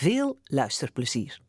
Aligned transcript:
Veel 0.00 0.38
luisterplezier. 0.44 1.40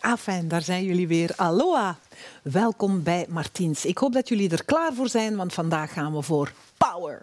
Ah, 0.00 0.16
fijn, 0.18 0.48
daar 0.48 0.62
zijn 0.62 0.84
jullie 0.84 1.08
weer. 1.08 1.32
Aloha! 1.36 1.98
Welkom 2.42 3.02
bij 3.02 3.26
Martiens. 3.28 3.84
Ik 3.84 3.98
hoop 3.98 4.12
dat 4.12 4.28
jullie 4.28 4.50
er 4.50 4.64
klaar 4.64 4.92
voor 4.92 5.08
zijn, 5.08 5.36
want 5.36 5.54
vandaag 5.54 5.92
gaan 5.92 6.14
we 6.14 6.22
voor 6.22 6.52
power. 6.76 7.20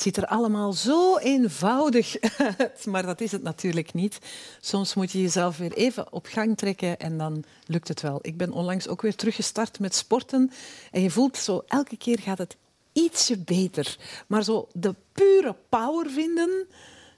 Dat 0.00 0.14
ziet 0.14 0.24
er 0.24 0.30
allemaal 0.30 0.72
zo 0.72 1.16
eenvoudig 1.16 2.16
uit, 2.58 2.86
maar 2.86 3.02
dat 3.02 3.20
is 3.20 3.32
het 3.32 3.42
natuurlijk 3.42 3.94
niet. 3.94 4.18
Soms 4.60 4.94
moet 4.94 5.12
je 5.12 5.20
jezelf 5.20 5.56
weer 5.56 5.72
even 5.72 6.12
op 6.12 6.26
gang 6.26 6.56
trekken 6.56 6.98
en 6.98 7.18
dan 7.18 7.44
lukt 7.66 7.88
het 7.88 8.00
wel. 8.00 8.18
Ik 8.22 8.36
ben 8.36 8.52
onlangs 8.52 8.88
ook 8.88 9.02
weer 9.02 9.14
teruggestart 9.14 9.78
met 9.78 9.94
sporten 9.94 10.50
en 10.90 11.02
je 11.02 11.10
voelt 11.10 11.36
zo, 11.36 11.64
elke 11.68 11.96
keer 11.96 12.18
gaat 12.18 12.38
het 12.38 12.56
ietsje 12.92 13.38
beter. 13.38 13.96
Maar 14.26 14.44
zo 14.44 14.68
de 14.72 14.94
pure 15.12 15.54
power 15.68 16.10
vinden, 16.10 16.66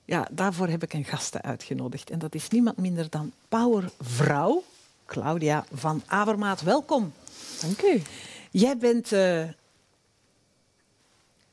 ja, 0.04 0.28
daarvoor 0.30 0.68
heb 0.68 0.82
ik 0.82 0.92
een 0.92 1.04
gasten 1.04 1.42
uitgenodigd. 1.42 2.10
En 2.10 2.18
dat 2.18 2.34
is 2.34 2.48
niemand 2.48 2.76
minder 2.76 3.10
dan 3.10 3.32
powervrouw 3.48 4.64
Claudia 5.06 5.64
van 5.72 6.02
Avermaat. 6.06 6.62
Welkom. 6.62 7.12
Dank 7.60 7.82
u. 7.82 8.02
Jij 8.50 8.76
bent 8.76 9.12
uh, 9.12 9.44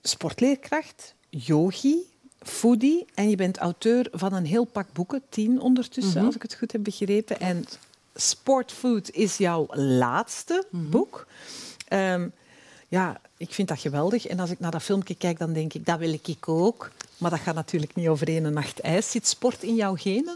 sportleerkracht, 0.02 1.14
yogi, 1.30 1.98
foodie 2.40 3.06
en 3.14 3.30
je 3.30 3.36
bent 3.36 3.58
auteur 3.58 4.08
van 4.12 4.34
een 4.34 4.46
heel 4.46 4.66
pak 4.66 4.94
boeken, 4.94 5.22
tien 5.30 5.62
ondertussen, 5.62 6.12
mm 6.12 6.18
-hmm. 6.18 6.26
als 6.26 6.36
ik 6.36 6.42
het 6.42 6.56
goed 6.56 6.72
heb 6.72 6.84
begrepen. 6.84 7.40
En 7.40 7.66
Sportfood 8.16 9.10
is 9.10 9.38
jouw 9.38 9.68
laatste 9.72 10.66
mm 10.70 10.80
-hmm. 10.80 10.90
boek. 10.90 11.28
Um, 11.94 12.34
ja, 12.90 13.22
ik 13.38 13.54
vind 13.54 13.68
dat 13.68 13.80
geweldig. 13.80 14.28
En 14.28 14.40
als 14.40 14.50
ik 14.50 14.60
naar 14.60 14.72
dat 14.72 14.84
filmpje 14.84 15.16
kijk, 15.16 15.40
dan 15.40 15.54
denk 15.54 15.74
ik, 15.74 15.86
dat 15.86 16.00
wil 16.00 16.14
ik 16.14 16.50
ook. 16.50 16.92
Maar 17.18 17.30
dat 17.30 17.40
gaat 17.40 17.56
natuurlijk 17.56 17.96
niet 17.96 18.08
over 18.08 18.28
één 18.28 18.54
nacht 18.54 18.80
ijs. 18.80 19.12
Zit 19.12 19.28
sport 19.28 19.64
in 19.64 19.76
jouw 19.76 19.96
genen? 19.96 20.36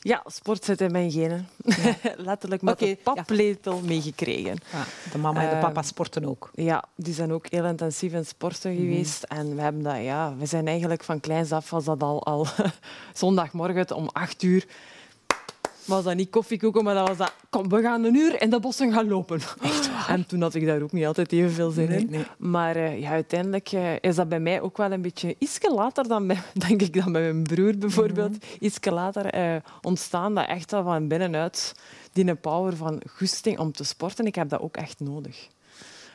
Ja, 0.00 0.22
sport 0.26 0.64
zit 0.64 0.80
in 0.80 0.92
mijn 0.92 1.10
genen. 1.10 1.48
Ja. 1.64 1.96
Letterlijk 2.16 2.62
met 2.62 2.74
okay, 2.74 2.88
de 2.88 2.96
paplepel 3.02 3.76
ja. 3.76 3.82
meegekregen. 3.82 4.58
Ja, 4.72 4.84
de 5.12 5.18
mama 5.18 5.42
en 5.42 5.54
de 5.54 5.66
papa 5.66 5.82
sporten 5.82 6.24
ook. 6.24 6.50
Uh, 6.54 6.64
ja, 6.64 6.84
die 6.94 7.14
zijn 7.14 7.32
ook 7.32 7.46
heel 7.48 7.64
intensief 7.64 8.12
in 8.12 8.26
sporten 8.26 8.72
mm-hmm. 8.72 8.86
geweest. 8.86 9.22
En 9.22 9.54
we, 9.56 9.62
hebben 9.62 9.82
dat, 9.82 10.02
ja, 10.02 10.34
we 10.36 10.46
zijn 10.46 10.66
eigenlijk 10.66 11.04
van 11.04 11.20
kleins 11.20 11.52
af, 11.52 11.70
was 11.70 11.84
dat 11.84 12.02
al, 12.02 12.24
al 12.24 12.46
zondagmorgen 13.14 13.96
om 13.96 14.08
acht 14.12 14.42
uur 14.42 14.66
was 15.84 16.04
dat 16.04 16.14
niet 16.14 16.30
koffiekoeken, 16.30 16.84
maar 16.84 16.94
dat 16.94 17.08
was 17.08 17.16
dat... 17.16 17.34
Kom, 17.50 17.68
we 17.68 17.80
gaan 17.82 18.04
een 18.04 18.14
uur 18.14 18.42
in 18.42 18.50
de 18.50 18.60
bossen 18.60 18.92
gaan 18.92 19.08
lopen. 19.08 19.40
Echt 19.62 19.90
waar? 19.90 20.08
En 20.08 20.26
toen 20.26 20.40
had 20.40 20.54
ik 20.54 20.66
daar 20.66 20.82
ook 20.82 20.92
niet 20.92 21.06
altijd 21.06 21.32
even 21.32 21.50
veel 21.50 21.70
zin 21.70 21.88
nee, 21.88 21.98
in. 21.98 22.10
Nee. 22.10 22.24
Maar 22.38 22.76
uh, 22.76 23.00
ja, 23.00 23.10
uiteindelijk 23.10 23.72
uh, 23.72 23.92
is 24.00 24.14
dat 24.14 24.28
bij 24.28 24.40
mij 24.40 24.60
ook 24.60 24.76
wel 24.76 24.92
een 24.92 25.02
beetje... 25.02 25.34
Ietsje 25.38 25.72
later 25.74 26.08
dan 26.08 26.26
bij, 26.26 26.42
denk 26.68 26.82
ik 26.82 27.02
dan 27.02 27.12
bij 27.12 27.22
mijn 27.22 27.42
broer 27.42 27.78
bijvoorbeeld. 27.78 28.32
Mm-hmm. 28.32 28.56
Ietsje 28.60 28.92
later 28.92 29.54
uh, 29.54 29.60
ontstaan 29.82 30.34
dat 30.34 30.46
echt 30.46 30.72
al 30.72 30.82
van 30.82 31.08
binnenuit 31.08 31.74
die 32.12 32.34
power 32.34 32.76
van 32.76 33.02
goesting 33.16 33.58
om 33.58 33.72
te 33.72 33.84
sporten. 33.84 34.26
Ik 34.26 34.34
heb 34.34 34.48
dat 34.48 34.60
ook 34.60 34.76
echt 34.76 35.00
nodig. 35.00 35.48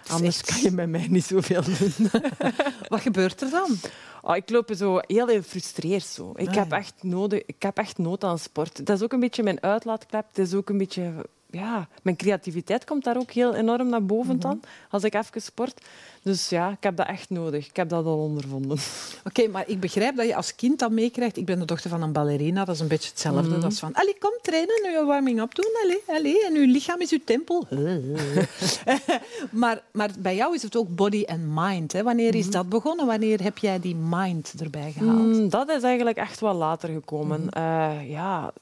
Anders 0.09 0.41
kan 0.41 0.61
je 0.61 0.71
bij 0.71 0.87
mij 0.87 1.07
niet 1.09 1.25
zoveel 1.25 1.61
doen. 1.63 2.09
Wat 2.89 3.01
gebeurt 3.01 3.41
er 3.41 3.49
dan? 3.49 3.77
Oh, 4.21 4.35
ik 4.35 4.49
loop 4.49 4.71
zo 4.75 4.99
heel 5.01 5.27
gefrustreerd. 5.27 6.03
Zo. 6.03 6.31
Ik, 6.35 6.47
ah, 6.47 6.55
heb 6.55 6.71
echt 6.71 6.93
nodig, 7.01 7.41
ik 7.45 7.61
heb 7.61 7.77
echt 7.77 7.97
nood 7.97 8.23
aan 8.23 8.39
sport. 8.39 8.85
Dat 8.85 8.97
is 8.97 9.03
ook 9.03 9.13
een 9.13 9.19
beetje 9.19 9.43
mijn 9.43 9.63
uitlaatklep. 9.63 10.25
Het 10.27 10.37
is 10.37 10.53
ook 10.53 10.69
een 10.69 10.77
beetje... 10.77 11.13
Ja, 11.55 11.87
mijn 12.01 12.15
creativiteit 12.15 12.83
komt 12.83 13.03
daar 13.03 13.17
ook 13.17 13.31
heel 13.31 13.55
enorm 13.55 13.89
naar 13.89 14.05
boven 14.05 14.35
mm-hmm. 14.35 14.49
dan, 14.49 14.61
als 14.89 15.03
ik 15.03 15.13
even 15.13 15.41
sport. 15.41 15.81
Dus 16.21 16.49
ja, 16.49 16.69
ik 16.69 16.83
heb 16.83 16.97
dat 16.97 17.07
echt 17.07 17.29
nodig. 17.29 17.67
Ik 17.67 17.75
heb 17.75 17.89
dat 17.89 18.05
al 18.05 18.17
ondervonden. 18.17 18.71
Oké, 18.77 18.79
okay, 19.23 19.47
maar 19.47 19.63
ik 19.67 19.79
begrijp 19.79 20.15
dat 20.15 20.25
je 20.25 20.35
als 20.35 20.55
kind 20.55 20.79
dat 20.79 20.91
meekrijgt. 20.91 21.37
Ik 21.37 21.45
ben 21.45 21.59
de 21.59 21.65
dochter 21.65 21.89
van 21.89 22.01
een 22.01 22.11
ballerina, 22.11 22.65
dat 22.65 22.75
is 22.75 22.81
een 22.81 22.87
beetje 22.87 23.09
hetzelfde. 23.09 23.41
Mm-hmm. 23.41 23.61
Dat 23.61 23.71
is 23.71 23.79
van, 23.79 23.93
allee, 23.93 24.15
kom 24.19 24.37
trainen, 24.41 24.81
nu 24.83 24.91
je 24.91 25.05
warming-up 25.05 25.55
doen, 25.55 25.71
allee, 25.83 26.01
allee. 26.07 26.45
En 26.45 26.55
uw 26.55 26.71
lichaam 26.71 27.01
is 27.01 27.11
uw 27.11 27.21
tempel. 27.25 27.67
maar, 29.61 29.81
maar 29.91 30.09
bij 30.19 30.35
jou 30.35 30.55
is 30.55 30.61
het 30.61 30.75
ook 30.75 30.95
body 30.95 31.23
and 31.27 31.41
mind. 31.45 31.91
Hè? 31.93 32.03
Wanneer 32.03 32.35
is 32.35 32.45
mm-hmm. 32.45 32.51
dat 32.51 32.69
begonnen? 32.69 33.05
Wanneer 33.05 33.43
heb 33.43 33.57
jij 33.57 33.79
die 33.79 33.95
mind 33.95 34.53
erbij 34.59 34.91
gehaald? 34.91 35.17
Mm, 35.17 35.49
dat 35.49 35.69
is 35.69 35.83
eigenlijk 35.83 36.17
echt 36.17 36.39
wel 36.39 36.53
later 36.53 36.89
gekomen. 36.89 37.47
Uh, 37.57 38.09
ja, 38.09 38.53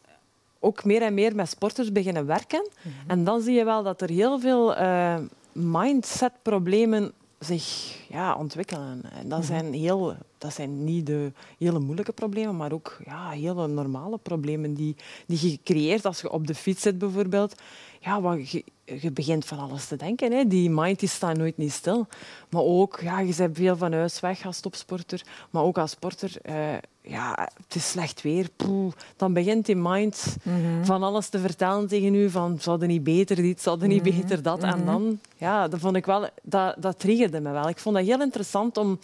ook 0.64 0.84
meer 0.84 1.02
en 1.02 1.14
meer 1.14 1.36
met 1.36 1.50
sporters 1.50 1.92
beginnen 1.92 2.26
werken. 2.26 2.68
Mm-hmm. 2.82 3.10
En 3.10 3.24
dan 3.24 3.42
zie 3.42 3.54
je 3.54 3.64
wel 3.64 3.84
dat 3.84 4.02
er 4.02 4.10
heel 4.10 4.40
veel 4.40 4.78
uh, 4.78 5.16
mindset-problemen 5.52 7.12
zich 7.40 7.98
ja, 8.08 8.36
ontwikkelen. 8.36 9.02
En 9.14 9.30
dat, 9.30 9.46
zijn 9.46 9.74
heel, 9.74 10.16
dat 10.44 10.54
zijn 10.54 10.84
niet 10.84 11.06
de 11.06 11.32
hele 11.58 11.80
moeilijke 11.80 12.12
problemen, 12.12 12.56
maar 12.56 12.72
ook 12.72 12.98
ja, 13.06 13.30
hele 13.30 13.68
normale 13.68 14.18
problemen 14.18 14.74
die, 14.74 14.96
die 15.28 15.50
je 15.52 15.60
creëert 15.64 16.06
als 16.06 16.22
je 16.22 16.32
op 16.32 16.48
de 16.48 16.56
fiets 16.56 16.82
zit 16.82 16.98
bijvoorbeeld. 16.98 17.56
Ja, 18.00 18.22
wat 18.22 18.50
je, 18.50 18.64
je 18.86 19.12
begint 19.12 19.46
van 19.46 19.60
alles 19.60 19.88
te 19.88 19.96
denken. 19.96 20.32
Hè. 20.32 20.48
Die 20.48 20.70
mind 20.70 21.00
die 21.00 21.10
staat 21.10 21.38
nooit 21.38 21.58
niet 21.58 21.72
stil. 21.72 22.08
Maar 22.50 22.62
ook, 22.62 23.00
ja, 23.02 23.20
je 23.20 23.34
bent 23.38 23.58
veel 23.58 23.78
van 23.78 23.94
huis 23.94 24.20
weg 24.20 24.46
als 24.46 24.60
topsporter, 24.60 25.22
maar 25.50 25.64
ook 25.64 25.78
als 25.78 25.92
sporter. 25.92 26.32
Uh, 26.50 26.56
ja, 27.02 27.50
het 27.64 27.76
is 27.76 27.90
slecht 27.90 28.22
weer. 28.22 28.50
Poeh, 28.56 28.94
dan 29.16 29.34
begint 29.34 29.66
die 29.66 29.76
mind 29.76 30.36
mm-hmm. 30.44 30.86
van 30.86 31.04
alles 31.04 31.30
te 31.30 31.40
vertellen 31.40 31.88
tegen 31.88 32.16
u. 32.16 32.30
Van, 32.30 32.58
zou 32.60 32.86
niet 32.86 33.04
beter 33.04 33.36
dit, 33.36 33.62
zou 33.62 33.88
niet 33.88 34.04
mm-hmm. 34.04 34.22
beter 34.22 34.42
dat. 34.42 34.64
En 34.64 34.86
dan, 34.86 35.20
ja, 35.38 35.68
dat 35.68 35.80
vond 35.80 35.96
ik 35.96 36.06
wel, 36.06 36.30
dat, 36.42 36.76
dat 36.80 37.00
triggerde 37.00 37.40
me 37.40 37.52
wel. 37.52 37.70
Ik 37.70 37.80
vond 37.80 37.96
dat 37.96 38.06
heel 38.06 38.22
interessant 38.22 38.78
om 38.78 39.00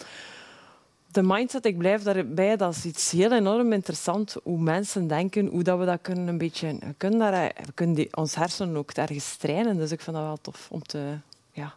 de 1.11 1.23
mindset, 1.23 1.65
ik 1.65 1.77
blijf 1.77 2.03
daarbij, 2.03 2.56
dat 2.56 2.75
is 2.75 2.85
iets 2.85 3.11
heel 3.11 3.31
enorm 3.31 3.73
interessant 3.73 4.35
hoe 4.44 4.59
mensen 4.59 5.07
denken, 5.07 5.45
hoe 5.47 5.63
dat 5.63 5.79
we 5.79 5.85
dat 5.85 6.00
kunnen 6.01 6.27
een 6.27 6.38
beetje... 6.38 6.67
We 6.79 6.94
kunnen, 6.97 7.19
daar, 7.19 7.51
we 7.65 7.71
kunnen 7.73 7.95
die, 7.95 8.15
ons 8.15 8.35
hersenen 8.35 8.77
ook 8.77 8.91
ergens 8.91 9.35
trainen, 9.35 9.77
dus 9.77 9.91
ik 9.91 10.01
vind 10.01 10.15
dat 10.15 10.25
wel 10.25 10.38
tof 10.41 10.67
om, 10.71 10.83
te, 10.83 11.17
ja, 11.51 11.73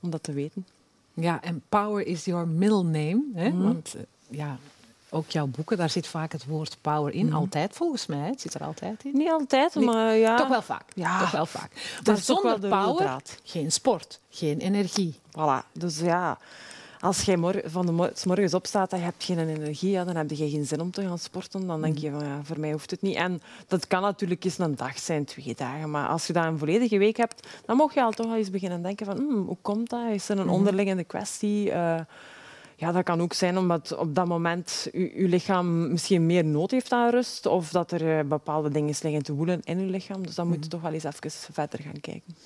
om 0.00 0.10
dat 0.10 0.22
te 0.22 0.32
weten. 0.32 0.66
Ja, 1.14 1.42
en 1.42 1.62
power 1.68 2.06
is 2.06 2.24
your 2.24 2.48
middle 2.48 2.82
name, 2.82 3.22
hè? 3.34 3.48
Mm. 3.48 3.62
want 3.62 3.94
ja, 4.28 4.58
ook 5.10 5.30
jouw 5.30 5.46
boeken, 5.46 5.76
daar 5.76 5.90
zit 5.90 6.06
vaak 6.06 6.32
het 6.32 6.44
woord 6.44 6.76
power 6.80 7.14
in. 7.14 7.26
Mm. 7.26 7.32
Altijd 7.32 7.76
volgens 7.76 8.06
mij, 8.06 8.28
het 8.28 8.40
zit 8.40 8.54
er 8.54 8.64
altijd 8.64 9.04
in. 9.04 9.12
Niet 9.12 9.30
altijd, 9.30 9.74
nee, 9.74 9.84
maar 9.84 10.16
ja... 10.16 10.36
Toch 10.36 10.48
wel 10.48 10.62
vaak. 10.62 10.84
Ja. 10.94 11.18
Toch 11.18 11.30
wel 11.30 11.46
vaak. 11.46 12.00
Maar 12.04 12.16
zonder 12.16 12.58
power, 12.58 13.22
geen 13.42 13.72
sport, 13.72 14.20
geen 14.30 14.58
energie. 14.58 15.14
Voilà, 15.30 15.72
dus 15.72 15.98
ja 15.98 16.38
als 17.00 17.22
jij 17.22 17.62
van 17.64 17.86
de 17.86 17.92
mor 17.92 18.12
morgens 18.24 18.54
opstaat 18.54 18.92
en 18.92 18.98
je 18.98 19.04
hebt 19.04 19.24
geen 19.24 19.38
energie, 19.38 19.90
ja, 19.90 20.04
dan 20.04 20.16
heb 20.16 20.30
je 20.30 20.48
geen 20.48 20.64
zin 20.64 20.80
om 20.80 20.90
te 20.90 21.02
gaan 21.02 21.18
sporten. 21.18 21.66
Dan 21.66 21.82
denk 21.82 21.98
je 21.98 22.10
van 22.10 22.24
ja, 22.24 22.40
voor 22.42 22.60
mij 22.60 22.72
hoeft 22.72 22.90
het 22.90 23.02
niet. 23.02 23.16
En 23.16 23.42
dat 23.68 23.86
kan 23.86 24.02
natuurlijk 24.02 24.44
eens 24.44 24.58
een 24.58 24.76
dag 24.76 24.98
zijn, 24.98 25.24
twee 25.24 25.54
dagen. 25.56 25.90
Maar 25.90 26.08
als 26.08 26.26
je 26.26 26.32
dat 26.32 26.44
een 26.44 26.58
volledige 26.58 26.98
week 26.98 27.16
hebt, 27.16 27.48
dan 27.66 27.76
mag 27.76 27.94
je 27.94 28.02
al 28.02 28.10
toch 28.10 28.26
al 28.26 28.36
eens 28.36 28.50
beginnen 28.50 28.82
denken 28.82 29.06
van 29.06 29.16
hm, 29.16 29.46
hoe 29.46 29.56
komt 29.62 29.90
dat? 29.90 30.10
Is 30.10 30.28
er 30.28 30.38
een 30.38 30.48
onderliggende 30.48 31.04
kwestie? 31.04 31.66
Uh, 31.66 32.00
Ja, 32.78 32.92
dat 32.92 33.04
kan 33.04 33.20
ook 33.20 33.32
zijn 33.32 33.58
omdat 33.58 33.96
op 33.96 34.14
dat 34.14 34.26
moment 34.26 34.88
je 34.92 35.28
lichaam 35.28 35.90
misschien 35.90 36.26
meer 36.26 36.44
nood 36.44 36.70
heeft 36.70 36.92
aan 36.92 37.10
rust 37.10 37.46
of 37.46 37.70
dat 37.70 37.90
er 37.90 38.18
eh, 38.18 38.24
bepaalde 38.24 38.70
dingen 38.70 38.94
liggen 39.02 39.22
te 39.22 39.32
woelen 39.32 39.60
in 39.64 39.80
je 39.80 39.90
lichaam. 39.90 40.26
Dus 40.26 40.34
dan 40.34 40.46
moet 40.46 40.54
je 40.54 40.60
mhm. 40.60 40.70
toch 40.70 40.80
wel 40.80 40.92
eens 40.92 41.04
even 41.04 41.30
verder 41.52 41.80
gaan 41.82 42.00
kijken. 42.00 42.36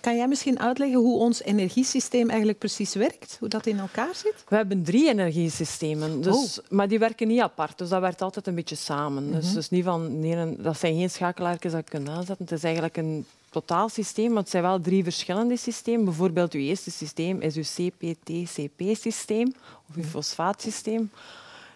Kan 0.00 0.16
jij 0.16 0.28
misschien 0.28 0.60
uitleggen 0.60 0.98
hoe 0.98 1.18
ons 1.18 1.42
energiesysteem 1.42 2.28
eigenlijk 2.28 2.58
precies 2.58 2.94
werkt? 2.94 3.36
Hoe 3.40 3.48
dat 3.48 3.66
in 3.66 3.78
elkaar 3.78 4.14
zit? 4.14 4.44
We 4.48 4.56
hebben 4.56 4.82
drie 4.82 5.08
energiesystemen, 5.08 6.20
dus, 6.20 6.60
oh. 6.60 6.70
maar 6.70 6.88
die 6.88 6.98
werken 6.98 7.28
niet 7.28 7.40
apart. 7.40 7.78
Dus 7.78 7.88
dat 7.88 8.00
werkt 8.00 8.22
altijd 8.22 8.46
een 8.46 8.54
beetje 8.54 8.76
samen. 8.76 9.32
dus, 9.32 9.44
mhm. 9.44 9.54
dus 9.54 9.70
niet 9.70 9.84
van, 9.84 10.20
nee, 10.20 10.56
dat 10.56 10.78
zijn 10.78 10.96
geen 10.96 11.10
schakelaartjes 11.10 11.72
dat 11.72 11.84
je 11.84 11.90
kunt 11.90 12.08
aanzetten. 12.08 12.44
Het 12.44 12.52
is 12.52 12.62
eigenlijk 12.62 12.96
een 12.96 13.26
totaalsysteem, 13.50 14.28
maar 14.32 14.42
het 14.42 14.50
zijn 14.50 14.62
wel 14.62 14.80
drie 14.80 15.02
verschillende 15.02 15.56
systemen. 15.56 16.04
Bijvoorbeeld, 16.04 16.52
uw 16.52 16.60
eerste 16.60 16.90
systeem 16.90 17.40
is 17.40 17.56
uw 17.56 17.62
CPT-CP-systeem 17.62 19.54
of 19.88 19.96
uw 19.96 20.02
fosfaatsysteem. 20.02 21.10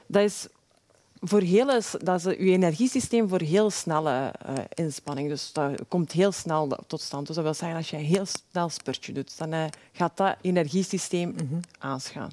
Dat 0.07 0.23
is 0.23 0.47
voor 1.21 1.41
hele, 1.41 1.83
dat 2.03 2.19
is 2.19 2.27
uw 2.27 2.53
energiesysteem 2.53 3.29
voor 3.29 3.41
heel 3.41 3.71
snelle 3.71 4.33
uh, 4.49 4.55
inspanning. 4.75 5.29
Dus 5.29 5.53
dat 5.53 5.81
komt 5.89 6.13
heel 6.13 6.33
snel 6.33 6.79
tot 6.87 7.01
stand. 7.01 7.27
Dus 7.27 7.37
dat 7.37 7.45
wil 7.45 7.55
zeggen, 7.55 7.77
als 7.77 7.91
je 7.91 7.97
een 7.97 8.05
heel 8.05 8.27
snel 8.51 8.69
spurtje 8.69 9.13
doet, 9.13 9.39
dan 9.39 9.55
uh, 9.55 9.65
gaat 9.93 10.17
dat 10.17 10.37
energiesysteem 10.41 11.29
mm 11.29 11.61
aansgaan. 11.79 12.31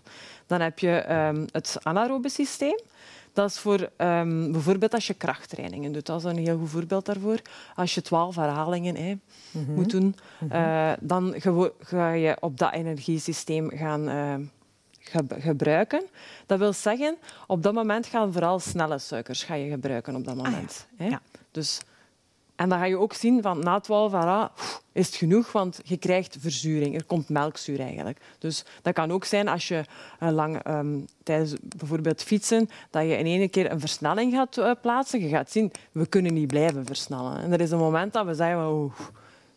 Dan 0.47 0.61
heb 0.61 0.79
je 0.79 1.13
um, 1.13 1.45
het 1.51 1.77
anaerobe 1.83 2.29
systeem. 2.29 2.79
Dat 3.33 3.49
is 3.49 3.59
voor 3.59 3.89
um, 3.97 4.51
bijvoorbeeld 4.51 4.93
als 4.93 5.07
je 5.07 5.13
krachttrainingen 5.13 5.91
doet. 5.91 6.05
Dat 6.05 6.17
is 6.17 6.23
een 6.23 6.37
heel 6.37 6.57
goed 6.57 6.69
voorbeeld 6.69 7.05
daarvoor. 7.05 7.41
Als 7.75 7.95
je 7.95 8.01
twaalf 8.01 8.35
herhalingen 8.35 8.95
hè, 8.95 9.13
mm 9.51 9.75
moet 9.75 9.89
doen, 9.89 10.15
uh, 10.51 10.91
dan 10.99 11.35
ga 11.79 12.11
je 12.11 12.37
op 12.39 12.57
dat 12.57 12.73
energiesysteem 12.73 13.69
gaan 13.69 14.09
uh, 14.09 14.35
gebruiken. 15.39 16.03
Dat 16.45 16.59
wil 16.59 16.73
zeggen, 16.73 17.17
op 17.47 17.63
dat 17.63 17.73
moment 17.73 18.05
gaan 18.05 18.33
vooral 18.33 18.59
snelle 18.59 18.99
suikers 18.99 19.43
ga 19.43 19.53
je 19.53 19.69
gebruiken 19.69 20.15
op 20.15 20.25
dat 20.25 20.37
ah, 20.37 20.43
moment. 20.43 20.87
Ja. 20.97 21.21
Dus 21.51 21.79
en 22.61 22.69
dan 22.69 22.79
ga 22.79 22.85
je 22.85 22.97
ook 22.97 23.13
zien 23.13 23.41
van 23.41 23.59
na 23.59 23.79
12 23.79 24.13
ara 24.13 24.51
is 24.91 25.05
het 25.05 25.15
genoeg, 25.15 25.51
want 25.51 25.79
je 25.83 25.97
krijgt 25.97 26.37
verzuring. 26.39 26.95
Er 26.95 27.05
komt 27.05 27.29
melkzuur 27.29 27.79
eigenlijk. 27.79 28.19
Dus 28.39 28.65
dat 28.81 28.93
kan 28.93 29.11
ook 29.11 29.25
zijn 29.25 29.47
als 29.47 29.67
je 29.67 29.83
lang 30.19 30.67
um, 30.67 31.05
tijdens 31.23 31.53
bijvoorbeeld 31.77 32.23
fietsen, 32.23 32.69
dat 32.89 33.03
je 33.03 33.17
in 33.17 33.25
één 33.25 33.49
keer 33.49 33.71
een 33.71 33.79
versnelling 33.79 34.33
gaat 34.33 34.57
uh, 34.57 34.71
plaatsen. 34.81 35.21
Je 35.21 35.27
gaat 35.27 35.51
zien, 35.51 35.71
we 35.91 36.05
kunnen 36.05 36.33
niet 36.33 36.47
blijven 36.47 36.85
versnellen. 36.85 37.41
En 37.41 37.53
er 37.53 37.61
is 37.61 37.71
een 37.71 37.77
moment 37.77 38.13
dat 38.13 38.25
we 38.25 38.33
zeggen, 38.33 38.67
oh, 38.67 38.99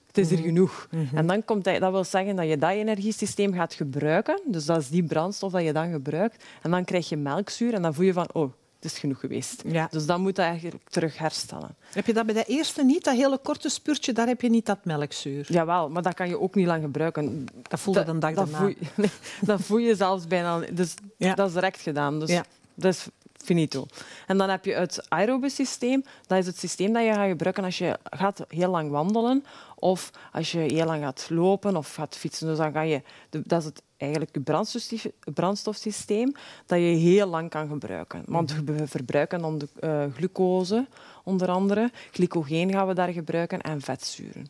het 0.06 0.18
is 0.18 0.30
er 0.30 0.38
mhm. 0.38 0.46
genoeg. 0.46 0.88
Mhm. 0.90 1.16
En 1.16 1.26
dan 1.26 1.44
komt 1.44 1.64
dat, 1.64 1.80
dat 1.80 1.90
wil 1.90 2.04
zeggen 2.04 2.36
dat 2.36 2.48
je 2.48 2.58
dat 2.58 2.70
energiesysteem 2.70 3.52
gaat 3.52 3.74
gebruiken. 3.74 4.40
Dus 4.44 4.64
dat 4.64 4.80
is 4.80 4.88
die 4.88 5.04
brandstof 5.04 5.52
dat 5.52 5.62
je 5.62 5.72
dan 5.72 5.90
gebruikt. 5.90 6.44
En 6.62 6.70
dan 6.70 6.84
krijg 6.84 7.08
je 7.08 7.16
melkzuur 7.16 7.74
en 7.74 7.82
dan 7.82 7.94
voel 7.94 8.06
je 8.06 8.12
van, 8.12 8.28
oh, 8.32 8.52
het 8.84 8.92
is 8.92 8.98
genoeg 8.98 9.20
geweest. 9.20 9.62
Ja. 9.66 9.88
Dus 9.90 10.06
dan 10.06 10.20
moet 10.20 10.36
je 10.36 10.42
eigenlijk 10.42 10.88
terug 10.88 11.18
herstellen. 11.18 11.76
Heb 11.92 12.06
je 12.06 12.12
dat 12.12 12.26
bij 12.26 12.34
de 12.34 12.44
eerste 12.44 12.84
niet, 12.84 13.04
dat 13.04 13.14
hele 13.14 13.38
korte 13.38 13.68
spurtje, 13.68 14.12
daar 14.12 14.26
heb 14.26 14.40
je 14.40 14.50
niet 14.50 14.66
dat 14.66 14.84
melkzuur? 14.84 15.46
Jawel, 15.52 15.88
maar 15.88 16.02
dat 16.02 16.14
kan 16.14 16.28
je 16.28 16.40
ook 16.40 16.54
niet 16.54 16.66
lang 16.66 16.82
gebruiken. 16.82 17.44
Dat 17.62 17.80
voel 17.80 17.98
je 17.98 18.04
dan 18.04 18.18
dag 18.18 18.34
dat 18.34 18.50
daarna. 18.50 18.58
Voel 18.58 18.68
je, 18.96 19.08
dat 19.50 19.60
voel 19.60 19.78
je 19.78 19.94
zelfs 19.94 20.26
bijna... 20.26 20.58
Dus 20.58 20.94
ja. 21.16 21.34
dat 21.34 21.48
is 21.48 21.54
direct 21.54 21.80
gedaan. 21.80 22.20
Dus 22.20 22.30
ja. 22.30 22.44
dat 22.74 22.94
is 22.94 23.06
finito. 23.44 23.86
En 24.26 24.38
dan 24.38 24.48
heb 24.48 24.64
je 24.64 24.72
het 24.72 25.06
aerobe 25.08 25.48
systeem. 25.48 26.04
Dat 26.26 26.38
is 26.38 26.46
het 26.46 26.58
systeem 26.58 26.92
dat 26.92 27.04
je 27.04 27.12
gaat 27.12 27.28
gebruiken 27.28 27.64
als 27.64 27.78
je 27.78 27.98
gaat 28.04 28.44
heel 28.48 28.70
lang 28.70 28.90
wandelen 28.90 29.44
of 29.74 30.10
als 30.32 30.52
je 30.52 30.58
heel 30.58 30.86
lang 30.86 31.02
gaat 31.02 31.26
lopen 31.30 31.76
of 31.76 31.94
gaat 31.94 32.16
fietsen. 32.16 32.46
Dus 32.46 32.56
dan 32.56 32.72
ga 32.72 32.80
je... 32.80 33.02
Dat 33.30 33.60
is 33.60 33.64
het 33.64 33.82
eigenlijk 33.96 34.30
je 34.34 35.12
brandstofsysteem 35.32 36.32
dat 36.66 36.78
je 36.78 36.84
heel 36.84 37.26
lang 37.26 37.50
kan 37.50 37.68
gebruiken. 37.68 38.22
Want 38.26 38.54
we 38.64 38.86
verbruiken 38.86 39.40
dan 39.40 39.58
de, 39.58 39.68
uh, 39.80 40.04
glucose, 40.14 40.86
onder 41.24 41.48
andere. 41.48 41.90
Glycogeen 42.10 42.72
gaan 42.72 42.86
we 42.86 42.94
daar 42.94 43.12
gebruiken 43.12 43.60
en 43.60 43.80
vetzuren. 43.80 44.46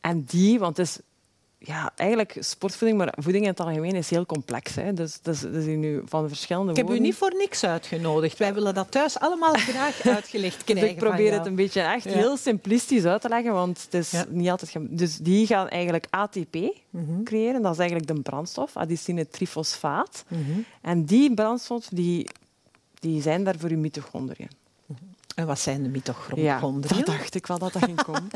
En 0.00 0.22
die, 0.22 0.58
want 0.58 0.76
het 0.76 0.86
is 0.86 0.98
ja, 1.58 1.92
eigenlijk 1.96 2.36
sportvoeding, 2.38 2.98
maar 2.98 3.14
voeding 3.16 3.44
in 3.44 3.50
het 3.50 3.60
algemeen 3.60 3.94
is 3.94 4.10
heel 4.10 4.26
complex. 4.26 4.74
Hè. 4.74 4.92
Dus, 4.92 5.18
dus, 5.22 5.40
dus 5.40 5.64
nu 5.64 6.02
van 6.04 6.28
verschillende 6.28 6.70
Ik 6.70 6.76
heb 6.76 6.90
u 6.90 6.98
niet 6.98 7.14
voor 7.14 7.34
niks 7.36 7.64
uitgenodigd. 7.64 8.38
Wij 8.38 8.54
willen 8.54 8.74
dat 8.74 8.90
thuis 8.90 9.18
allemaal 9.18 9.54
graag 9.72 10.06
uitgelegd 10.06 10.64
krijgen. 10.64 10.86
Dus 10.86 10.94
ik 10.94 11.08
probeer 11.08 11.32
het 11.32 11.46
een 11.46 11.54
beetje 11.54 11.80
echt 11.80 12.04
heel 12.04 12.36
simplistisch 12.36 13.04
uit 13.04 13.20
te 13.20 13.28
leggen, 13.28 13.52
want 13.52 13.82
het 13.82 13.94
is 13.94 14.12
niet 14.28 14.48
altijd... 14.48 14.76
Dus 14.98 15.16
die 15.16 15.46
gaan 15.46 15.68
eigenlijk 15.68 16.06
ATP 16.10 16.56
mhm. 16.90 17.22
creëren. 17.24 17.62
Dat 17.62 17.72
is 17.72 17.78
eigenlijk 17.78 18.08
de 18.14 18.20
brandstof, 18.20 18.76
adenosine 18.76 19.28
trifosfaat. 19.28 20.24
Mhm. 20.28 20.60
En 20.82 21.04
die 21.04 21.34
brandstof 21.34 21.86
die, 21.88 22.30
die 22.98 23.22
zijn 23.22 23.44
daar 23.44 23.58
voor 23.58 23.70
uw 23.70 23.78
mitochondriën. 23.78 24.50
En 25.36 25.46
wat 25.46 25.58
zijn 25.58 25.82
de 25.82 25.88
mitochondriën? 25.88 26.44
Ja, 26.44 26.60
dat 26.60 27.06
dacht 27.06 27.34
ik 27.34 27.46
wel 27.46 27.58
dat 27.58 27.72
dat 27.72 27.84
ging 27.84 28.02
komen. 28.02 28.28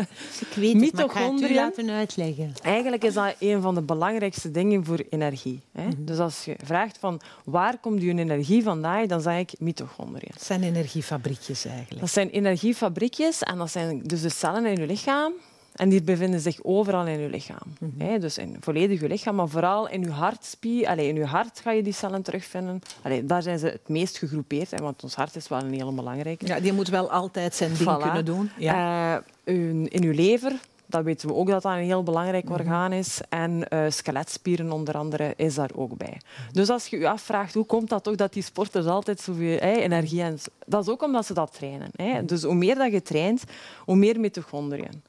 ik 0.46 0.52
weet 0.54 0.72
het, 0.72 0.80
mitochondriën, 0.80 1.54
maar 1.54 1.64
laten 1.64 1.90
uitleggen. 1.90 2.52
Eigenlijk 2.62 3.04
is 3.04 3.14
dat 3.14 3.34
een 3.38 3.62
van 3.62 3.74
de 3.74 3.82
belangrijkste 3.82 4.50
dingen 4.50 4.84
voor 4.84 5.04
energie. 5.10 5.60
Hè? 5.72 5.86
Mhm. 5.86 6.04
Dus 6.04 6.18
als 6.18 6.44
je 6.44 6.56
vraagt 6.64 6.98
van 6.98 7.20
waar 7.44 7.78
komt 7.78 8.02
je 8.02 8.08
energie 8.08 8.62
vandaan, 8.62 9.06
dan 9.06 9.20
zeg 9.20 9.38
ik 9.38 9.54
mitochondriën. 9.58 10.30
Dat 10.32 10.44
zijn 10.44 10.62
energiefabriekjes 10.62 11.64
eigenlijk. 11.64 12.00
Dat 12.00 12.10
zijn 12.10 12.30
energiefabriekjes 12.30 13.42
en 13.42 13.58
dat 13.58 13.70
zijn 13.70 14.02
dus 14.02 14.22
de 14.22 14.28
cellen 14.28 14.66
in 14.66 14.76
je 14.80 14.86
lichaam 14.86 15.32
en 15.76 15.88
die 15.88 16.02
bevinden 16.02 16.40
zich 16.40 16.58
overal 16.62 17.06
in 17.06 17.18
je 17.18 17.28
lichaam. 17.28 17.66
Mm 17.78 17.94
dus 18.20 18.38
in 18.38 18.56
volledig 18.60 19.00
je 19.00 19.08
lichaam, 19.08 19.34
maar 19.34 19.48
vooral 19.48 19.88
in 19.88 20.02
je 20.02 20.10
hartspier. 20.10 20.88
Allez, 20.88 21.08
in 21.08 21.14
je 21.14 21.24
hart 21.24 21.60
ga 21.60 21.70
je 21.70 21.82
die 21.82 21.92
cellen 21.92 22.22
terugvinden. 22.22 22.82
Allez, 23.02 23.20
daar 23.24 23.42
zijn 23.42 23.58
ze 23.58 23.66
het 23.66 23.88
meest 23.88 24.18
gegroepeerd, 24.18 24.70
hè, 24.70 24.76
want 24.76 25.02
ons 25.02 25.14
hart 25.14 25.36
is 25.36 25.48
wel 25.48 25.58
een 25.58 25.72
heel 25.72 25.94
belangrijke. 25.94 26.46
Ja, 26.46 26.60
die 26.60 26.72
moet 26.72 26.88
wel 26.88 27.10
altijd 27.10 27.54
zijn 27.54 27.74
ding 27.74 28.02
kunnen 28.02 28.24
doen. 28.24 28.50
Ja. 28.58 29.22
Uh, 29.44 29.54
in 29.88 30.02
je 30.02 30.14
lever, 30.14 30.52
dat 30.86 31.04
weten 31.04 31.28
we 31.28 31.34
ook 31.34 31.48
dat 31.48 31.62
dat 31.62 31.72
een 31.72 31.78
heel 31.78 32.02
belangrijk 32.02 32.44
mhm. 32.44 32.52
orgaan 32.52 32.92
is. 32.92 33.20
En 33.28 33.66
uh, 33.72 33.84
skeletspieren 33.88 34.72
onder 34.72 34.94
andere 34.94 35.34
is 35.36 35.54
daar 35.54 35.70
ook 35.74 35.96
bij. 35.96 36.20
Dus 36.52 36.68
als 36.68 36.86
je 36.86 36.98
je 36.98 37.08
afvraagt 37.08 37.54
hoe 37.54 37.66
komt 37.66 37.88
dat 37.88 38.04
toch 38.04 38.14
dat 38.14 38.32
die 38.32 38.42
sporters 38.42 38.86
altijd 38.86 39.20
zoveel 39.20 39.58
hey, 39.58 39.82
energie 39.82 40.20
hebben, 40.20 40.40
dat 40.66 40.82
is 40.82 40.88
ook 40.88 41.02
omdat 41.02 41.26
ze 41.26 41.34
dat 41.34 41.52
trainen. 41.52 41.90
Hè. 41.96 42.12
Mhm. 42.12 42.26
Dus 42.26 42.42
hoe 42.42 42.54
meer 42.54 42.74
dat 42.74 42.92
je 42.92 43.02
traint, 43.02 43.44
hoe 43.84 43.96
meer 43.96 44.20
mitochondriën. 44.20 45.02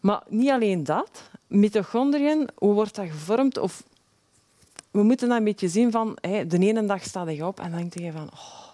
Maar 0.00 0.22
niet 0.28 0.50
alleen 0.50 0.84
dat. 0.84 1.22
Mitochondriën, 1.46 2.48
hoe 2.54 2.74
wordt 2.74 2.94
dat 2.94 3.06
gevormd? 3.06 3.58
Of 3.58 3.82
we 4.90 5.02
moeten 5.02 5.28
dat 5.28 5.38
een 5.38 5.44
beetje 5.44 5.68
zien 5.68 5.90
van... 5.90 6.18
De 6.20 6.58
ene 6.58 6.86
dag 6.86 7.02
sta 7.02 7.28
je 7.30 7.46
op 7.46 7.60
en 7.60 7.70
dan 7.70 7.78
denk 7.78 7.94
je 7.94 8.12
van... 8.12 8.30
Oh, 8.32 8.68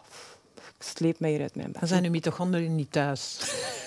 ik 0.55 0.83
sleep 0.83 1.21
mij 1.21 1.31
hier 1.31 1.41
uit 1.41 1.55
mijn 1.55 1.71
bed. 1.71 1.81
Dan 1.81 1.89
zijn 1.89 2.05
uw 2.05 2.11
mitochondriën 2.11 2.75
niet 2.75 2.93
thuis. 2.93 3.39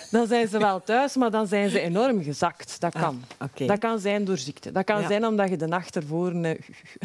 Dan 0.10 0.28
zijn 0.28 0.48
ze 0.48 0.58
wel 0.58 0.84
thuis, 0.84 1.16
maar 1.16 1.32
dan 1.32 1.48
zijn 1.48 1.70
ze 1.70 1.80
enorm 1.80 2.24
gezakt. 2.24 2.80
Dat 2.80 2.94
ah, 2.94 3.02
kan. 3.02 3.24
Dat 3.68 3.80
kan 3.80 4.00
zijn 4.00 4.26
door 4.26 4.38
ziekte. 4.38 4.72
Dat 4.72 4.84
kan 4.84 5.08
zijn 5.08 5.26
omdat 5.26 5.50
je 5.50 5.58
de 5.58 5.68
nacht 5.68 5.96
ervoor... 5.96 6.34
Uh, 6.34 6.52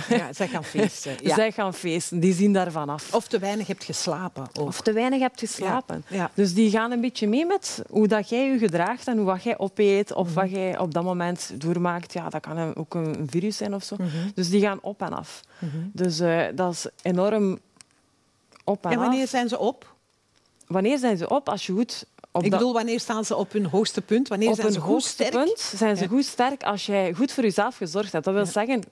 ja, 0.09 0.33
zij 0.33 0.49
gaan 0.49 0.65
feesten. 0.65 1.17
Ja. 1.23 1.35
Zij 1.35 1.53
gaan 1.53 1.75
feesten. 1.75 2.21
Die 2.21 2.35
zien 2.35 2.53
daarvan 2.53 2.89
af. 2.89 3.15
Of 3.15 3.29
te 3.29 3.39
weinig 3.39 3.67
hebt 3.67 3.85
geslapen. 3.85 4.49
Of 4.61 4.81
te 4.81 4.93
weinig 4.93 5.21
hebt 5.21 5.41
geslapen. 5.41 6.05
Dus 6.35 6.55
die 6.55 6.71
gaan 6.71 6.91
een 6.91 7.01
beetje 7.01 7.29
mee 7.29 7.47
met 7.47 7.83
hoe 7.91 8.09
dat 8.09 8.29
jij 8.29 8.51
je 8.51 8.59
gedraagt 8.59 9.07
en 9.07 9.17
hoe 9.17 9.27
wat 9.27 9.43
jij 9.43 9.59
opeet 9.59 10.13
of 10.13 10.35
wat 10.35 10.45
mhm. 10.45 10.55
jij 10.55 10.79
op 10.79 10.95
dat 10.95 11.05
moment 11.05 11.51
doormaakt. 11.55 12.13
Ja, 12.13 12.29
dat 12.29 12.41
kan 12.41 12.75
ook 12.75 12.95
een 12.95 13.27
virus 13.31 13.57
zijn 13.57 13.75
of 13.75 13.85
zo. 13.85 13.97
Mhm. 13.99 14.09
Dus 14.35 14.51
die 14.51 14.61
gaan 14.61 14.79
op 14.83 15.03
en 15.03 15.13
af. 15.13 15.41
Mhm. 15.59 15.77
Dus 15.93 16.21
uh, 16.21 16.45
dat 16.55 16.73
is 16.73 16.87
enorm 17.03 17.59
op 18.65 18.85
en, 18.85 18.91
en 18.91 18.99
wanneer 18.99 19.29
zijn 19.29 19.49
ze 19.49 19.59
op? 19.59 19.95
Wanneer 20.67 20.99
zijn 20.99 21.17
ze 21.17 21.29
op? 21.29 21.49
Als 21.49 21.67
je 21.67 21.73
goed 21.73 22.07
ik 22.41 22.51
bedoel, 22.51 22.73
wanneer 22.73 23.01
staan 23.01 23.25
ze 23.25 23.37
op 23.37 23.53
hun 23.53 23.67
hoogste 23.67 24.01
punt? 24.01 24.29
Wanneer 24.29 24.49
op 24.49 24.55
zijn 24.55 24.73
ze 24.73 24.81
goed 24.81 25.05
sterk? 25.05 25.31
punt 25.31 25.59
zijn 25.59 25.97
ze 25.97 26.09
goed 26.09 26.25
sterk 26.25 26.63
als 26.63 26.87
jij 26.87 27.13
goed 27.13 27.33
voor 27.33 27.43
jezelf 27.43 27.77
gezorgd 27.77 28.13
hebt. 28.13 28.25
Dat 28.25 28.35
wil 28.35 28.47
zeggen, 28.47 28.83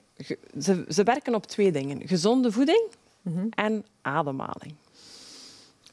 ze, 0.59 0.85
ze 0.89 1.03
werken 1.03 1.35
op 1.35 1.45
twee 1.45 1.71
dingen. 1.71 2.07
Gezonde 2.07 2.51
voeding 2.51 2.83
mhm. 3.21 3.47
en 3.49 3.85
ademhaling. 4.01 4.73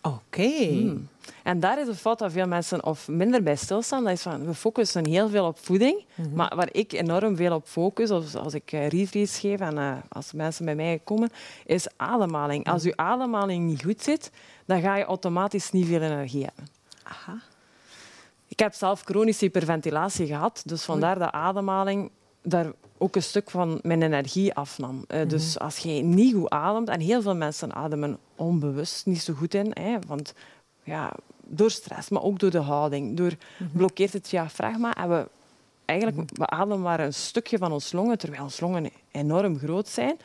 Oké. 0.02 0.66
Hmm. 0.66 1.08
En 1.42 1.60
daar 1.60 1.80
is 1.80 1.88
een 1.88 1.94
fout 1.94 2.18
dat 2.18 2.32
veel 2.32 2.46
mensen 2.46 2.84
of 2.84 3.08
minder 3.08 3.42
bij 3.42 3.56
stilstaan. 3.56 4.04
Dat 4.04 4.12
is 4.12 4.22
van, 4.22 4.46
we 4.46 4.54
focussen 4.54 5.06
heel 5.06 5.28
veel 5.28 5.46
op 5.46 5.58
voeding, 5.58 6.04
mhm. 6.14 6.34
maar 6.34 6.52
waar 6.56 6.68
ik 6.72 6.92
enorm 6.92 7.36
veel 7.36 7.54
op 7.54 7.66
focus, 7.66 8.10
of 8.10 8.34
als 8.34 8.54
ik 8.54 8.72
uh, 8.72 8.88
retreats 8.88 9.38
geef 9.38 9.60
en 9.60 9.76
uh, 9.76 9.92
als 10.08 10.32
mensen 10.32 10.64
bij 10.64 10.74
mij 10.74 11.00
komen, 11.04 11.30
is 11.66 11.86
ademhaling. 11.96 12.66
Als 12.66 12.82
mhm. 12.82 12.90
je 12.90 12.96
ademhaling 12.96 13.66
niet 13.66 13.84
goed 13.84 14.02
zit, 14.02 14.30
dan 14.66 14.80
ga 14.80 14.96
je 14.96 15.04
automatisch 15.04 15.70
niet 15.70 15.86
veel 15.86 16.02
energie 16.02 16.44
hebben. 16.44 16.77
Aha. 17.08 17.40
Ik 18.48 18.58
heb 18.58 18.74
zelf 18.74 19.02
chronische 19.02 19.44
hyperventilatie 19.44 20.26
gehad, 20.26 20.62
dus 20.66 20.84
vandaar 20.84 21.18
dat 21.18 21.32
ademhaling 21.32 22.10
daar 22.42 22.72
ook 22.98 23.16
een 23.16 23.22
stuk 23.22 23.50
van 23.50 23.78
mijn 23.82 24.02
energie 24.02 24.54
afnam. 24.54 25.04
Uh, 25.08 25.28
Dus 25.28 25.54
mhm. 25.54 25.64
als 25.64 25.78
je 25.78 25.90
niet 25.90 26.34
goed 26.34 26.50
ademt, 26.50 26.88
en 26.88 27.00
heel 27.00 27.22
veel 27.22 27.36
mensen 27.36 27.74
ademen 27.74 28.18
onbewust 28.36 29.06
niet 29.06 29.22
zo 29.22 29.34
goed 29.34 29.54
in, 29.54 29.70
hè, 29.72 29.96
want 30.06 30.34
ja, 30.82 31.12
door 31.44 31.70
stress, 31.70 32.08
maar 32.08 32.22
ook 32.22 32.38
door 32.38 32.50
de 32.50 32.58
houding, 32.58 33.16
door 33.16 33.32
mm 33.56 33.70
blokkeert 33.72 34.12
het 34.12 34.30
diafragma 34.30 34.94
en 34.94 35.08
we 35.08 35.28
eigenlijk 35.84 36.30
mhm. 36.30 36.40
we 36.40 36.46
ademen 36.46 36.80
maar 36.80 37.00
een 37.00 37.14
stukje 37.14 37.58
van 37.58 37.72
ons 37.72 37.92
longen, 37.92 38.18
terwijl 38.18 38.42
ons 38.42 38.60
longen 38.60 38.90
enorm 39.10 39.58
groot 39.58 39.88
zijn. 39.88 40.18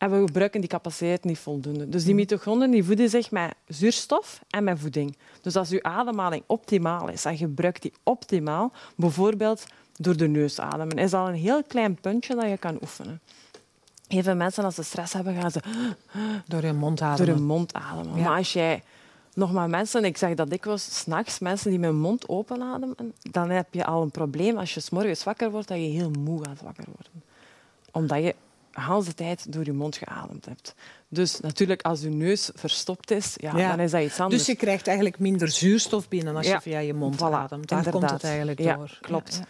En 0.00 0.10
we 0.10 0.26
gebruiken 0.26 0.60
die 0.60 0.68
capaciteit 0.68 1.24
niet 1.24 1.38
voldoende. 1.38 1.88
Dus 1.88 2.04
die 2.04 2.14
mitochondriën 2.14 2.70
die 2.70 2.84
voeden 2.84 3.08
zich 3.08 3.30
met 3.30 3.54
zuurstof 3.66 4.40
en 4.48 4.64
met 4.64 4.78
voeding. 4.78 5.16
Dus 5.42 5.56
als 5.56 5.68
je 5.68 5.82
ademhaling 5.82 6.42
optimaal 6.46 7.08
is 7.08 7.24
en 7.24 7.36
gebruikt 7.36 7.82
die 7.82 7.92
optimaal, 8.02 8.72
bijvoorbeeld 8.96 9.66
door 9.96 10.16
de 10.16 10.28
neus 10.28 10.60
ademen, 10.60 10.96
is 10.96 11.10
dat 11.10 11.28
een 11.28 11.34
heel 11.34 11.62
klein 11.62 11.94
puntje 11.94 12.34
dat 12.34 12.48
je 12.48 12.56
kan 12.56 12.78
oefenen. 12.80 13.20
Heel 14.06 14.22
veel 14.22 14.34
mensen, 14.34 14.64
als 14.64 14.74
ze 14.74 14.82
stress 14.82 15.12
hebben, 15.12 15.34
gaan 15.34 15.50
ze 15.50 15.60
door 16.46 16.62
hun 16.62 16.76
mond 16.76 17.00
ademen. 17.00 17.26
Door 17.26 17.34
hun 17.34 17.46
mond 17.46 17.74
ademen. 17.74 18.22
Maar 18.22 18.36
als 18.36 18.52
jij 18.52 18.82
nog 19.34 19.52
maar 19.52 19.68
mensen, 19.68 20.04
ik 20.04 20.16
zeg 20.16 20.34
dat 20.34 20.50
dikwijls 20.50 20.98
s'nachts, 20.98 21.38
mensen 21.38 21.70
die 21.70 21.78
met 21.78 21.90
hun 21.90 22.00
mond 22.00 22.28
open 22.28 22.62
ademen, 22.62 23.14
dan 23.30 23.50
heb 23.50 23.74
je 23.74 23.84
al 23.84 24.02
een 24.02 24.10
probleem 24.10 24.56
als 24.56 24.74
je 24.74 24.80
s 24.80 24.90
morgens 24.90 25.24
wakker 25.24 25.50
wordt, 25.50 25.68
dat 25.68 25.76
je 25.76 25.84
heel 25.84 26.10
moe 26.10 26.44
gaat 26.44 26.62
wakker 26.62 26.84
worden. 26.86 27.22
Omdat 27.90 28.22
je 28.22 28.34
de 28.86 28.92
hele 28.92 29.14
tijd 29.14 29.52
door 29.52 29.64
je 29.64 29.72
mond 29.72 29.96
geademd 29.96 30.46
hebt. 30.46 30.74
Dus 31.08 31.40
natuurlijk, 31.40 31.82
als 31.82 32.00
je 32.00 32.08
neus 32.08 32.50
verstopt 32.54 33.10
is, 33.10 33.34
ja, 33.36 33.52
dan 33.52 33.80
is 33.80 33.90
dat 33.90 34.02
iets 34.02 34.20
anders. 34.20 34.38
Dus 34.44 34.54
je 34.54 34.60
krijgt 34.60 34.86
eigenlijk 34.86 35.18
minder 35.18 35.48
zuurstof 35.48 36.08
binnen 36.08 36.36
als 36.36 36.46
je 36.46 36.60
via 36.60 36.78
je 36.78 36.94
mond 36.94 37.16
voilà, 37.16 37.32
ademt. 37.32 37.68
Daar 37.68 37.90
komt 37.90 38.10
het 38.10 38.24
eigenlijk 38.24 38.62
door. 38.62 38.98
klopt. 39.00 39.40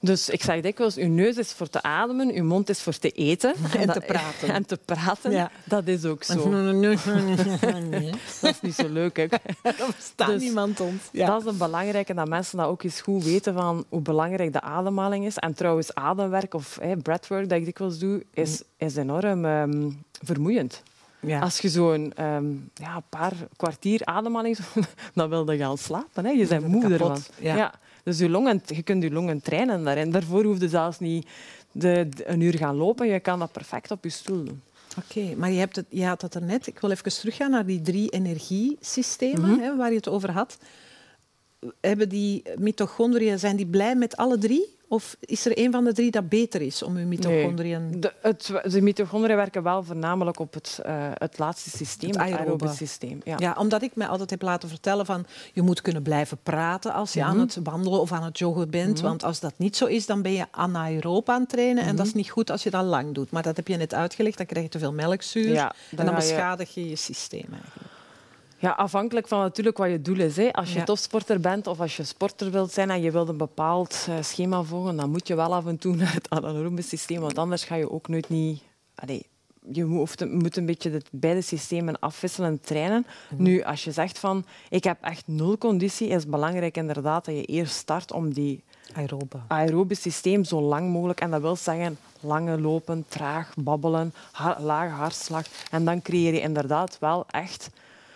Dus 0.00 0.28
ik 0.28 0.42
zeg 0.42 0.60
dikwijls, 0.60 0.96
uw 0.96 1.08
neus 1.08 1.36
is 1.36 1.52
voor 1.52 1.68
te 1.68 1.82
ademen, 1.82 2.34
uw 2.34 2.44
mond 2.44 2.68
is 2.68 2.80
voor 2.80 2.98
te 2.98 3.10
eten. 3.10 3.54
En, 3.78 3.92
te 3.92 4.00
praten. 4.00 4.48
En 4.48 4.66
te 4.66 4.78
praten, 4.84 5.50
dat 5.64 5.86
is 5.86 6.04
ook 6.04 6.22
zo. 6.22 6.50
dat 8.40 8.54
is 8.54 8.60
niet 8.60 8.74
zo 8.74 8.88
leuk. 8.88 9.16
Hè. 9.16 9.26
Dat 9.62 9.94
staat 9.98 10.28
dus 10.28 10.42
niemand 10.42 10.80
ons. 10.80 11.02
Dat 11.12 11.40
is 11.40 11.46
een 11.46 11.58
belangrijke, 11.58 12.14
dat 12.14 12.28
mensen 12.28 12.58
dat 12.58 12.66
ook 12.66 12.82
eens 12.82 13.00
goed 13.00 13.24
weten 13.24 13.54
van 13.54 13.84
hoe 13.88 14.00
belangrijk 14.00 14.52
de 14.52 14.60
ademhaling 14.60 15.26
is. 15.26 15.36
En 15.36 15.54
trouwens, 15.54 15.94
ademwerk 15.94 16.54
of 16.54 16.78
hey, 16.80 16.96
breathwork 16.96 17.48
dat 17.48 17.58
ik 17.58 17.64
dikwijls 17.64 17.98
doe, 17.98 18.24
is, 18.34 18.62
is 18.76 18.96
enorm 18.96 19.44
um, 19.44 20.02
vermoeiend. 20.22 20.82
Ja. 21.20 21.40
Als 21.40 21.58
je 21.58 21.68
zo'n 21.68 22.12
um, 22.24 22.70
ja, 22.74 23.02
paar 23.08 23.32
kwartier 23.56 24.00
ademhaling, 24.04 24.58
dan 25.14 25.28
wil 25.28 25.50
je 25.50 25.58
gaan 25.58 25.78
slapen. 25.78 26.24
Hè. 26.24 26.30
Je 26.30 26.46
bent 26.46 26.66
moe 26.66 26.92
ervan. 26.92 27.18
Ja. 27.40 27.72
Dus 28.08 28.18
je, 28.18 28.28
longen, 28.28 28.62
je 28.66 28.82
kunt 28.82 29.02
je 29.02 29.10
longen 29.10 29.40
trainen 29.40 29.84
daarin. 29.84 30.10
Daarvoor 30.10 30.44
hoef 30.44 30.60
je 30.60 30.68
zelfs 30.68 30.98
niet 30.98 31.26
de, 31.72 32.08
een 32.24 32.40
uur 32.40 32.54
gaan 32.54 32.76
lopen. 32.76 33.08
Je 33.08 33.20
kan 33.20 33.38
dat 33.38 33.52
perfect 33.52 33.90
op 33.90 34.04
je 34.04 34.10
stoel 34.10 34.44
doen. 34.44 34.62
Oké, 34.98 35.34
maar 35.36 35.50
je, 35.50 35.58
hebt 35.58 35.76
het, 35.76 35.86
je 35.88 36.04
had 36.04 36.22
het 36.22 36.34
er 36.34 36.42
net. 36.42 36.66
Ik 36.66 36.78
wil 36.78 36.90
even 36.90 37.12
teruggaan 37.12 37.50
naar 37.50 37.66
die 37.66 37.80
drie 37.80 38.10
energiesystemen 38.10 39.50
mm 39.50 39.60
hè, 39.60 39.76
waar 39.76 39.90
je 39.90 39.96
het 39.96 40.08
over 40.08 40.30
had. 40.30 40.58
Hebben 41.80 42.08
die 42.08 42.42
mitochondriën, 42.56 43.38
zijn 43.38 43.56
die 43.56 43.66
blij 43.66 43.96
met 43.96 44.16
alle 44.16 44.38
drie? 44.38 44.76
Of 44.88 45.16
is 45.20 45.46
er 45.46 45.58
een 45.58 45.72
van 45.72 45.84
de 45.84 45.92
drie 45.92 46.10
dat 46.10 46.28
beter 46.28 46.60
is 46.60 46.82
om 46.82 46.96
uw 46.96 47.06
mitochondriën... 47.06 47.90
Nee. 47.90 47.98
De, 47.98 48.12
het, 48.20 48.52
de 48.64 48.80
mitochondriën 48.80 49.36
werken 49.36 49.62
wel 49.62 49.82
voornamelijk 49.82 50.38
op 50.38 50.54
het, 50.54 50.80
uh, 50.86 51.08
het 51.14 51.38
laatste 51.38 51.70
systeem, 51.70 52.10
het, 52.10 52.18
aerobe 52.18 52.68
systeem. 52.68 53.20
Ja. 53.24 53.36
ja. 53.38 53.54
omdat 53.58 53.82
ik 53.82 53.96
mij 53.96 54.06
altijd 54.06 54.30
heb 54.30 54.42
laten 54.42 54.68
vertellen 54.68 55.06
van 55.06 55.26
je 55.52 55.62
moet 55.62 55.80
kunnen 55.80 56.02
blijven 56.02 56.38
praten 56.42 56.92
als 56.92 57.12
je 57.12 57.24
aan 57.24 57.36
mhm. 57.36 57.46
het 57.46 57.58
wandelen 57.62 58.00
of 58.00 58.12
aan 58.12 58.22
het 58.22 58.38
joggen 58.38 58.70
bent. 58.70 58.96
Mhm. 58.96 59.06
Want 59.06 59.24
als 59.24 59.40
dat 59.40 59.54
niet 59.56 59.76
zo 59.76 59.86
is, 59.86 60.06
dan 60.06 60.22
ben 60.22 60.32
je 60.32 60.46
anaeroop 60.50 61.28
aan 61.28 61.40
het 61.40 61.48
trainen. 61.48 61.84
En 61.84 61.96
dat 61.96 62.06
is 62.06 62.12
mhm. 62.12 62.20
niet 62.20 62.30
goed 62.30 62.50
als 62.50 62.62
je 62.62 62.70
dat 62.70 62.84
lang 62.84 63.14
doet. 63.14 63.30
Maar 63.30 63.42
dat 63.42 63.56
heb 63.56 63.68
je 63.68 63.76
net 63.76 63.94
uitgelegd, 63.94 64.36
dan 64.36 64.46
krijg 64.46 64.64
je 64.64 64.70
te 64.70 64.78
veel 64.78 64.92
melkzuur. 64.92 65.56
en 65.96 66.06
dan 66.06 66.14
beschadig 66.14 66.74
je 66.74 66.88
je 66.88 66.96
systeem 66.96 67.46
eigenlijk. 67.52 67.97
Ja, 68.58 68.70
afhankelijk 68.70 69.28
van 69.28 69.38
natuurlijk 69.38 69.78
wat 69.78 69.90
je 69.90 70.02
doel 70.02 70.20
is. 70.20 70.36
Hè. 70.36 70.52
Als 70.52 70.72
je 70.72 70.82
topsporter 70.82 71.40
bent 71.40 71.66
of 71.66 71.80
als 71.80 71.96
je 71.96 72.04
sporter 72.04 72.50
wilt 72.50 72.72
zijn 72.72 72.90
en 72.90 73.02
je 73.02 73.10
wilt 73.10 73.28
een 73.28 73.36
bepaald 73.36 74.06
uh, 74.08 74.14
schema 74.20 74.62
volgen, 74.62 74.96
dan 74.96 75.10
moet 75.10 75.28
je 75.28 75.34
wel 75.34 75.54
af 75.54 75.66
en 75.66 75.78
toe 75.78 75.96
naar 76.00 76.14
het 76.14 76.30
anaerobe 76.30 76.82
systeem, 76.82 77.20
want 77.20 77.38
anders 77.38 77.64
ga 77.64 77.74
je 77.74 77.90
ook 77.90 78.08
nooit 78.08 78.28
niet... 78.28 78.62
Allee, 78.94 79.26
je 79.72 79.84
moet, 79.84 80.56
een 80.56 80.66
beetje 80.66 80.90
de 80.90 81.02
beide 81.12 81.40
systemen 81.40 81.98
afwisselen 81.98 82.60
trainen. 82.60 83.06
Mhm. 83.30 83.42
Nu, 83.42 83.62
als 83.62 83.84
je 83.84 83.92
zegt 83.92 84.18
van 84.18 84.44
ik 84.68 84.84
heb 84.84 84.98
echt 85.00 85.26
nul 85.26 85.58
conditie, 85.58 86.08
is 86.08 86.14
het 86.14 86.30
belangrijk 86.30 86.76
inderdaad 86.76 87.24
dat 87.24 87.34
je 87.34 87.44
eerst 87.44 87.74
start 87.74 88.12
om 88.12 88.32
die 88.32 88.64
aerobe, 88.94 89.38
aerobe 89.46 89.94
systeem 89.94 90.44
zo 90.44 90.60
lang 90.60 90.90
mogelijk, 90.90 91.20
en 91.20 91.30
dat 91.30 91.40
wil 91.40 91.56
zeggen 91.56 91.98
lange 92.20 92.60
lopen, 92.60 93.04
traag 93.08 93.54
babbelen, 93.56 94.14
lage 94.58 94.94
hartslag. 94.94 95.46
En 95.70 95.84
dan 95.84 96.02
creëer 96.02 96.34
je 96.34 96.40
inderdaad 96.40 96.98
wel 96.98 97.24
echt 97.30 97.70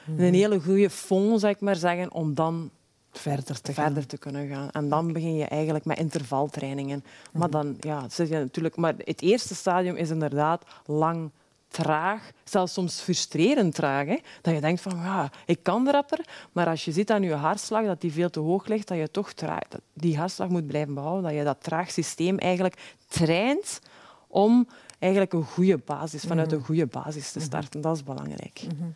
een 0.07 0.35
hele 0.35 0.61
goede 0.61 0.91
fond, 0.91 1.41
zou 1.41 1.53
ik 1.53 1.61
maar 1.61 1.77
zeggen, 1.77 2.13
om 2.13 2.35
dan 2.35 2.71
verder 3.13 3.61
te, 3.61 3.73
verder 3.73 3.93
gaan. 3.93 4.07
te 4.07 4.19
kunnen 4.19 4.49
gaan. 4.49 4.71
En 4.71 4.89
dan 4.89 5.13
begin 5.13 5.37
je 5.37 5.45
eigenlijk 5.45 5.85
met 5.85 5.99
intervaltrainingen. 5.99 7.05
Maar 7.33 7.49
mhm. 7.49 7.51
dan, 7.51 7.77
ja, 7.81 8.09
zit 8.09 8.29
je 8.29 8.35
natuurlijk... 8.35 8.77
Maar 8.77 8.95
het 8.99 9.23
eerste 9.23 9.55
stadium 9.55 9.97
is 9.97 10.11
inderdaad 10.11 10.65
lang, 10.87 11.31
traag, 11.73 12.31
zelfs 12.45 12.73
soms 12.73 13.01
frustrerend 13.01 13.75
traag. 13.75 14.07
Hè? 14.07 14.19
Dat 14.43 14.55
je 14.55 14.61
denkt 14.61 14.81
van, 14.81 14.97
ja, 14.97 15.31
ik 15.47 15.63
kan 15.63 15.91
rapper, 15.91 16.27
maar 16.53 16.67
als 16.67 16.85
je 16.85 16.93
ziet 16.93 17.11
aan 17.11 17.23
je 17.23 17.35
hartslag 17.35 17.85
dat 17.85 18.01
die 18.01 18.13
veel 18.13 18.31
te 18.31 18.41
hoog 18.41 18.67
ligt, 18.67 18.89
dat 18.89 18.99
je 18.99 19.11
toch 19.11 19.33
traag, 19.33 19.69
die 19.93 20.19
hartslag 20.19 20.49
moet 20.49 20.67
blijven 20.67 20.95
behouden, 20.95 21.23
dat 21.23 21.39
je 21.39 21.45
dat 21.45 21.63
traag 21.63 21.91
systeem 21.91 22.39
eigenlijk 22.39 22.95
traint 23.09 23.81
om 24.29 24.69
eigenlijk 25.03 25.33
een 25.33 25.45
goede 25.45 25.79
basis, 25.85 26.23
vanuit 26.23 26.47
mhm. 26.49 26.57
een 26.57 26.65
goede 26.65 26.87
basis 26.87 27.33
te 27.33 27.39
mhm. 27.39 27.47
starten. 27.47 27.81
Dat 27.81 27.97
is 27.97 28.05
belangrijk. 28.05 28.63
Mhm. 28.65 28.89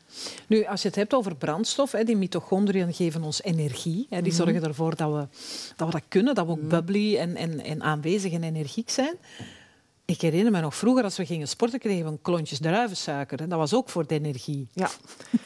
Nu, 0.47 0.65
als 0.65 0.83
je 0.83 0.89
het 0.89 0.97
hebt 0.97 1.15
over 1.15 1.37
brandstof, 1.37 1.91
die 1.91 2.17
mitochondriën 2.17 2.95
geven 2.95 3.23
ons 3.23 3.43
energie. 3.43 4.07
Die 4.23 4.33
zorgen 4.33 4.65
ervoor 4.65 4.97
dat 4.97 5.13
we, 5.13 5.27
dat 5.77 5.87
we 5.87 5.93
dat 5.93 6.03
kunnen, 6.09 6.35
dat 6.35 6.47
we 6.47 6.53
ook 6.53 6.69
bubbly 6.69 7.17
en, 7.17 7.37
en, 7.37 7.61
en 7.61 7.83
aanwezig 7.83 8.33
en 8.33 8.43
energiek 8.43 8.91
zijn. 8.91 9.17
Ik 10.07 10.21
herinner 10.21 10.53
me 10.53 10.61
nog 10.61 10.75
vroeger, 10.75 11.05
als 11.05 11.17
we 11.17 11.27
gingen 11.27 11.49
sporten, 11.49 11.79
kregen 11.79 12.05
we 12.05 12.11
een 12.11 12.23
klontjes 12.23 12.59
druivensuiker. 12.59 13.41
En 13.41 13.49
dat 13.49 13.59
was 13.59 13.75
ook 13.75 13.89
voor 13.89 14.07
de 14.07 14.15
energie. 14.15 14.69
Ja. 14.73 14.91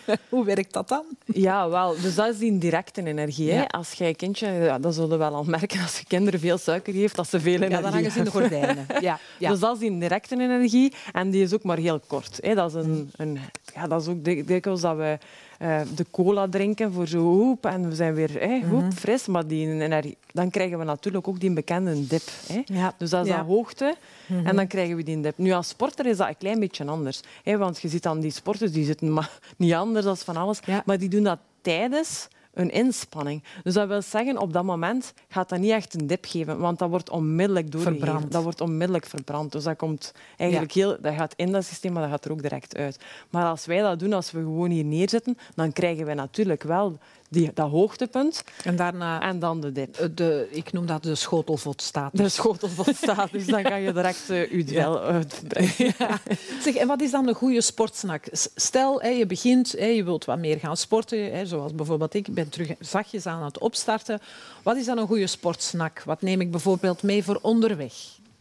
Hoe 0.29 0.45
werkt 0.45 0.73
dat 0.73 0.89
dan? 0.89 1.05
Ja, 1.25 1.69
wel. 1.69 1.95
Dus 2.01 2.15
dat 2.15 2.29
is 2.33 2.39
die 2.39 2.59
directe 2.59 3.07
energie. 3.07 3.53
Hè? 3.53 3.69
Als 3.69 3.93
jij 3.93 4.15
kindje, 4.15 4.49
ja, 4.49 4.79
dat 4.79 4.95
zullen 4.95 5.11
we 5.11 5.17
wel 5.17 5.35
al 5.35 5.45
merken, 5.45 5.83
als 5.83 5.99
je 5.99 6.05
kinderen 6.05 6.41
veel 6.41 6.59
suiker 6.59 6.93
geeft, 6.93 7.17
dat 7.17 7.29
ze 7.29 7.41
veel 7.41 7.55
energie 7.55 7.77
Ja, 7.77 7.83
dan 7.83 7.93
hangen 7.93 8.11
ze 8.11 8.19
in 8.19 8.25
de 8.25 8.31
gordijnen. 8.31 8.87
Ja. 9.01 9.19
ja. 9.39 9.51
Dus 9.51 9.61
dat 9.61 9.75
is 9.75 9.79
die 9.81 9.99
directe 9.99 10.35
energie. 10.41 10.95
En 11.13 11.31
die 11.31 11.43
is 11.43 11.55
ook 11.55 11.63
maar 11.63 11.79
heel 11.79 12.01
kort. 12.07 12.39
Hè? 12.41 12.55
Dat, 12.55 12.75
is 12.75 12.85
een, 12.85 13.11
een, 13.17 13.39
ja, 13.75 13.87
dat 13.87 14.01
is 14.01 14.09
ook 14.09 14.25
dikwijls 14.25 14.81
dat 14.81 14.97
we 14.97 15.19
uh, 15.63 15.81
de 15.95 16.07
cola 16.11 16.49
drinken 16.49 16.93
voor 16.93 17.07
zo 17.07 17.19
hoep 17.19 17.67
en 17.67 17.89
we 17.89 17.95
zijn 17.95 18.15
weer 18.15 18.31
hey, 18.33 18.63
hoep, 18.69 18.83
mm 18.83 18.93
fris. 18.93 19.27
Maar 19.27 19.47
die 19.47 19.67
energie, 19.67 20.17
dan 20.33 20.51
krijgen 20.51 20.79
we 20.79 20.85
natuurlijk 20.85 21.29
ook 21.29 21.41
die 21.41 21.53
bekende 21.53 22.07
dip. 22.07 22.23
Ja. 22.65 22.95
Dus 22.99 23.11
dat 23.11 23.25
is 23.25 23.31
ja. 23.31 23.39
de 23.39 23.45
hoogte 23.45 23.95
mm 24.27 24.47
en 24.47 24.57
dan 24.57 24.67
krijgen 24.67 24.97
we 24.97 25.03
die 25.03 25.21
dip. 25.21 25.39
Nu, 25.39 25.53
als 25.53 25.69
sporter 25.69 26.07
is 26.07 26.17
dat 26.17 26.29
een 26.29 26.37
klein 26.37 26.61
beetje 26.61 26.85
anders. 26.85 27.21
Want 27.45 27.81
je 27.81 27.89
ziet 27.89 28.03
dan 28.03 28.21
die 28.21 28.31
sporters, 28.31 28.73
die 28.73 28.85
zitten 28.85 29.13
maar 29.13 29.39
niet 29.57 29.75
anders 29.75 30.05
dan 30.05 30.17
van 30.17 30.37
alles, 30.37 30.61
maar 30.85 30.99
die 30.99 31.09
doen 31.09 31.23
dat 31.23 31.39
tijdens 31.61 32.29
een 32.55 32.71
inspanning. 32.71 33.43
Dus 33.63 33.75
dat 33.75 33.89
wil 33.89 34.03
zeggen, 34.03 34.39
op 34.39 34.53
dat 34.53 34.65
moment 34.65 35.13
gaat 35.29 35.49
dat 35.49 35.59
niet 35.59 35.71
echt 35.71 35.95
een 35.95 36.07
dip 36.07 36.25
geven, 36.25 36.59
want 36.59 36.79
dat 36.79 36.89
wordt 36.89 37.11
onmiddellijk 37.11 37.71
doorgegeven. 37.71 38.07
Verbrand. 38.07 38.33
Dat 38.33 38.43
wordt 38.43 38.61
onmiddellijk 38.61 39.07
verbrand. 39.07 39.53
Dus 39.53 39.65
dat 39.65 39.77
komt 39.77 40.13
eigenlijk 40.37 40.73
heel... 40.73 40.97
Dat 41.01 41.15
gaat 41.15 41.35
in 41.37 41.53
dat 41.53 41.65
systeem, 41.65 41.93
maar 41.93 42.03
dat 42.03 42.11
gaat 42.11 42.25
er 42.25 42.33
ook 42.33 42.43
direct 42.43 42.77
uit. 42.77 42.99
Maar 43.31 43.45
als 43.45 43.67
wij 43.67 43.81
dat 43.81 43.99
doen, 43.99 44.13
als 44.13 44.31
we 44.31 44.39
gewoon 44.39 44.71
hier 44.71 44.85
neerzitten, 44.85 45.39
dan 45.55 45.73
krijgen 45.73 46.07
wij 46.07 46.15
natuurlijk 46.15 46.63
wel 46.63 46.99
die, 47.31 47.51
dat 47.55 47.71
hoogtepunt. 47.71 48.45
En 48.65 48.77
daarna... 48.77 49.21
En 49.21 49.39
dan 49.39 49.61
de 49.61 49.73
dip. 49.73 49.97
Eh, 49.97 50.09
de, 50.15 50.49
ik 50.51 50.73
noem 50.73 50.87
dat 50.87 51.03
de 51.03 51.15
schotelvotstatus. 51.15 52.21
De 52.21 52.29
schotelvotstatus. 52.29 53.47
Dan 53.47 53.63
kan 53.63 53.81
je 53.81 53.93
direct 53.93 54.31
uh, 54.31 54.53
je 54.53 54.65
dwel 54.65 55.01
uitbrengen. 55.01 55.69
Ja. 55.99 56.21
Zeg, 56.63 56.75
en 56.75 56.87
wat 56.87 57.01
is 57.01 57.11
dan 57.11 57.29
een 57.29 57.35
goede 57.35 57.61
sportsnack? 57.61 58.27
Stel, 58.55 59.07
je 59.07 59.27
begint, 59.27 59.71
je 59.71 60.05
wilt 60.05 60.25
wat 60.25 60.39
meer 60.39 60.59
gaan 60.59 60.77
sporten, 60.77 61.47
zoals 61.47 61.75
bijvoorbeeld 61.75 62.15
ik. 62.15 62.29
Ik 62.29 62.35
ben 62.35 62.49
terug 62.49 62.75
zachtjes 62.79 63.27
aan 63.27 63.43
het 63.43 63.59
opstarten. 63.59 64.21
Wat 64.63 64.77
is 64.77 64.87
dan 64.87 64.99
een 64.99 65.07
goede 65.07 65.27
sportsnack? 65.27 66.03
Wat 66.05 66.23
neem 66.23 66.41
ik 66.41 66.51
bijvoorbeeld 66.51 67.03
mee 67.03 67.25
voor 67.25 67.39
onderweg? 67.43 67.93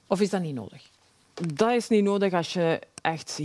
Of 0.07 0.21
is 0.21 0.29
dat 0.29 0.41
niet 0.41 0.55
nodig? 0.55 0.81
Dat 1.53 1.71
is 1.71 1.87
niet 1.87 2.03
nodig 2.03 2.33
als 2.33 2.53
je 2.53 2.79
echt... 3.01 3.39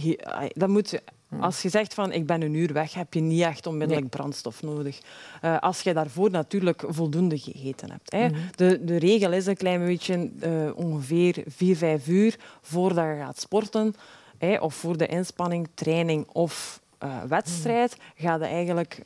Dat 0.52 0.68
moet. 0.68 1.00
Als 1.40 1.62
je 1.62 1.68
zegt 1.68 1.94
van 1.94 2.12
ik 2.12 2.26
ben 2.26 2.42
een 2.42 2.54
uur 2.54 2.72
weg, 2.72 2.94
heb 2.94 3.14
je 3.14 3.20
niet 3.20 3.42
echt 3.42 3.66
onmiddellijk 3.66 4.08
brandstof 4.08 4.62
nodig. 4.62 5.00
Uh, 5.44 5.58
als 5.58 5.80
je 5.80 5.94
daarvoor 5.94 6.30
natuurlijk 6.30 6.84
voldoende 6.86 7.38
gegeten 7.38 7.90
hebt. 7.90 8.12
Hè. 8.12 8.26
Hmm. 8.26 8.36
De, 8.56 8.84
de 8.84 8.96
regel 8.96 9.32
is 9.32 9.46
een 9.46 9.56
klein 9.56 9.84
beetje 9.84 10.30
uh, 10.42 10.76
ongeveer 10.76 11.42
4, 11.46 11.76
5 11.76 12.08
uur 12.08 12.36
voordat 12.62 13.04
je 13.04 13.16
gaat 13.18 13.40
sporten. 13.40 13.94
Hè, 14.38 14.56
of 14.56 14.74
voor 14.74 14.96
de 14.96 15.06
inspanning, 15.06 15.68
training 15.74 16.26
of 16.32 16.80
uh, 17.04 17.22
wedstrijd, 17.22 17.96
mm. 17.96 18.26
ga 18.26 18.34
je 18.34 18.44
eigenlijk 18.44 19.00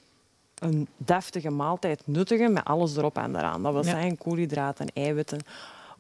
een 0.59 0.89
deftige 0.97 1.51
maaltijd 1.51 2.03
nuttigen 2.05 2.53
met 2.53 2.65
alles 2.65 2.97
erop 2.97 3.19
en 3.19 3.37
eraan. 3.37 3.63
Dat 3.63 3.73
wil 3.73 3.85
zeggen 3.85 4.19
koolhydraten, 4.19 4.87
eiwitten, 4.95 5.39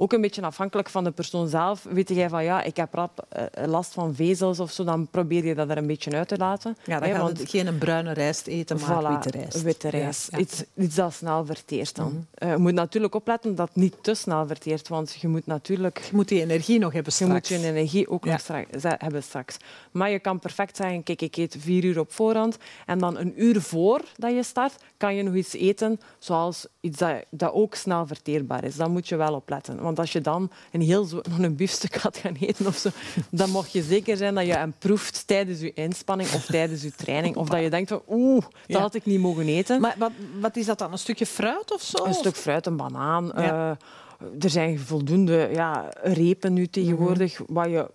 ook 0.00 0.12
een 0.12 0.20
beetje 0.20 0.42
afhankelijk 0.42 0.88
van 0.88 1.04
de 1.04 1.10
persoon 1.10 1.48
zelf. 1.48 1.86
Weet 1.90 2.08
jij 2.08 2.28
van 2.28 2.44
ja, 2.44 2.62
ik 2.62 2.76
heb 2.76 2.94
rap 2.94 3.26
eh, 3.28 3.66
last 3.66 3.92
van 3.92 4.14
vezels 4.14 4.60
of 4.60 4.70
zo, 4.70 4.84
dan 4.84 5.08
probeer 5.10 5.44
je 5.44 5.54
dat 5.54 5.70
er 5.70 5.76
een 5.76 5.86
beetje 5.86 6.10
uit 6.10 6.28
te 6.28 6.36
laten. 6.36 6.76
Ja, 6.84 7.00
dan 7.00 7.26
het 7.26 7.50
geen 7.50 7.66
een 7.66 7.78
bruine 7.78 8.12
rijst 8.12 8.46
eten, 8.46 8.78
maar 8.80 9.02
voilà, 9.02 9.08
witte 9.08 9.38
rijst. 9.38 9.62
Witte 9.62 9.88
rijst. 9.88 10.36
Iets, 10.36 10.64
iets 10.74 10.94
dat 10.94 11.12
snel 11.12 11.46
verteert 11.46 11.96
dan. 11.96 12.12
Mm 12.12 12.26
je 12.38 12.56
moet 12.58 12.72
natuurlijk 12.72 13.14
opletten 13.14 13.54
dat 13.54 13.68
het 13.68 13.76
niet 13.76 13.94
te 14.00 14.14
snel 14.14 14.46
verteert, 14.46 14.88
want 14.88 15.16
je 15.20 15.28
moet 15.28 15.46
natuurlijk... 15.46 15.98
Je 15.98 16.16
moet 16.16 16.28
die 16.28 16.40
energie 16.40 16.78
nog 16.78 16.92
hebben 16.92 17.12
straks. 17.12 17.48
Je 17.48 17.54
moet 17.54 17.64
je 17.64 17.68
energie 17.70 18.08
ook 18.08 18.24
nog 18.24 18.40
straks, 18.40 18.82
hebben 18.82 19.22
straks. 19.22 19.56
Maar 19.90 20.10
je 20.10 20.18
kan 20.18 20.38
perfect 20.38 20.76
zeggen, 20.76 21.02
kijk, 21.02 21.22
ik 21.22 21.36
eet 21.36 21.56
vier 21.58 21.84
uur 21.84 21.98
op 21.98 22.12
voorhand 22.12 22.56
en 22.86 22.98
dan 22.98 23.16
een 23.16 23.42
uur 23.42 23.60
voor 23.60 24.00
dat 24.16 24.34
je 24.34 24.42
start, 24.42 24.74
kan 24.96 25.14
je 25.14 25.22
nog 25.22 25.34
iets 25.34 25.52
eten, 25.52 26.00
zoals 26.18 26.66
iets 26.80 26.98
dat, 26.98 27.24
dat 27.30 27.52
ook 27.52 27.74
snel 27.74 28.06
verteerbaar 28.06 28.64
is. 28.64 28.76
Dan 28.76 28.90
moet 28.90 29.08
je 29.08 29.16
wel 29.16 29.34
opletten. 29.34 29.82
Want 29.88 30.00
als 30.00 30.12
je 30.12 30.20
dan 30.20 30.50
een 30.72 30.80
heel 30.80 31.04
zo, 31.04 31.20
nog 31.28 31.38
een 31.38 31.56
biefstuk 31.56 31.94
gaat 31.94 32.16
gaan 32.16 32.36
eten 32.40 32.66
of 32.66 32.76
zo, 32.76 32.88
dan 33.30 33.50
mag 33.50 33.66
je 33.66 33.82
zeker 33.82 34.16
zijn 34.16 34.34
dat 34.34 34.46
je 34.46 34.52
hem 34.52 34.74
proeft 34.78 35.26
tijdens 35.26 35.60
je 35.60 35.72
inspanning 35.74 36.32
of 36.32 36.44
tijdens 36.44 36.82
je 36.82 36.92
training. 36.92 37.36
Of 37.36 37.48
dat 37.48 37.60
je 37.60 37.70
denkt 37.70 37.88
van, 37.88 38.02
oeh, 38.08 38.44
dat 38.66 38.80
had 38.80 38.94
ik 38.94 39.04
niet 39.04 39.20
mogen 39.20 39.46
eten. 39.46 39.80
Maar 39.80 39.94
wat, 39.98 40.12
wat, 40.40 40.56
is 40.56 40.66
dat 40.66 40.78
dan? 40.78 40.92
Een 40.92 40.98
stukje 40.98 41.26
fruit 41.26 41.72
of 41.72 41.82
zo? 41.82 42.04
Een 42.04 42.14
stuk 42.14 42.36
fruit, 42.36 42.66
een 42.66 42.76
banaan. 42.76 43.32
Uh, 43.38 43.70
er 44.40 44.50
zijn 44.50 44.78
voldoende 44.78 45.48
ja, 45.52 45.88
repen 46.02 46.52
nu 46.52 46.66
tegenwoordig, 46.66 47.38
mm 47.38 47.46
waar 47.48 47.68
je 47.68 47.90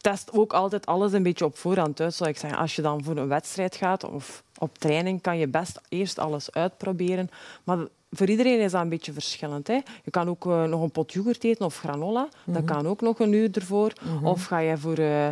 test 0.00 0.32
ook 0.32 0.52
altijd 0.52 0.86
alles 0.86 1.12
een 1.12 1.22
beetje 1.22 1.44
op 1.44 1.56
voorhand 1.58 2.00
uit, 2.00 2.14
zou 2.14 2.30
ik 2.30 2.38
zeggen. 2.38 2.58
Als 2.58 2.76
je 2.76 2.82
dan 2.82 3.04
voor 3.04 3.16
een 3.16 3.28
wedstrijd 3.28 3.76
gaat 3.76 4.04
of 4.04 4.42
op 4.58 4.78
training, 4.78 5.20
kan 5.20 5.38
je 5.38 5.48
best 5.48 5.80
eerst 5.88 6.18
alles 6.18 6.52
uitproberen. 6.52 7.30
Maar 7.64 7.78
voor 8.10 8.28
iedereen 8.28 8.60
is 8.60 8.72
dat 8.72 8.82
een 8.82 8.88
beetje 8.88 9.12
verschillend. 9.12 9.66
Hè. 9.66 9.80
Je 10.04 10.10
kan 10.10 10.28
ook 10.28 10.46
uh, 10.46 10.64
nog 10.64 10.82
een 10.82 10.90
pot 10.90 11.12
yoghurt 11.12 11.44
eten 11.44 11.64
of 11.64 11.78
granola. 11.78 12.22
Mm 12.22 12.28
-hmm. 12.44 12.54
Dat 12.54 12.64
kan 12.64 12.86
ook 12.86 13.00
nog 13.00 13.18
een 13.18 13.32
uur 13.32 13.48
ervoor. 13.52 13.92
Mm 14.02 14.16
-hmm. 14.16 14.26
Of 14.26 14.44
ga 14.44 14.58
je 14.58 14.78
voor 14.78 14.98
uh, 14.98 15.28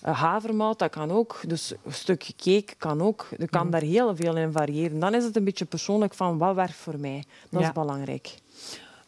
havermout, 0.00 0.78
dat 0.78 0.90
kan 0.90 1.10
ook. 1.10 1.40
Dus 1.46 1.72
een 1.84 1.92
stukje 1.92 2.32
cake 2.36 2.74
kan 2.78 3.02
ook. 3.02 3.28
Je 3.30 3.36
kan 3.36 3.46
mm 3.50 3.60
-hmm. 3.60 3.70
daar 3.70 3.90
heel 3.90 4.16
veel 4.16 4.36
in 4.36 4.52
variëren. 4.52 4.98
Dan 4.98 5.14
is 5.14 5.24
het 5.24 5.36
een 5.36 5.44
beetje 5.44 5.64
persoonlijk 5.64 6.14
van 6.14 6.38
wat 6.38 6.54
werkt 6.54 6.74
voor 6.76 6.98
mij. 6.98 7.24
Dat 7.50 7.60
ja. 7.60 7.66
is 7.66 7.72
belangrijk. 7.72 8.38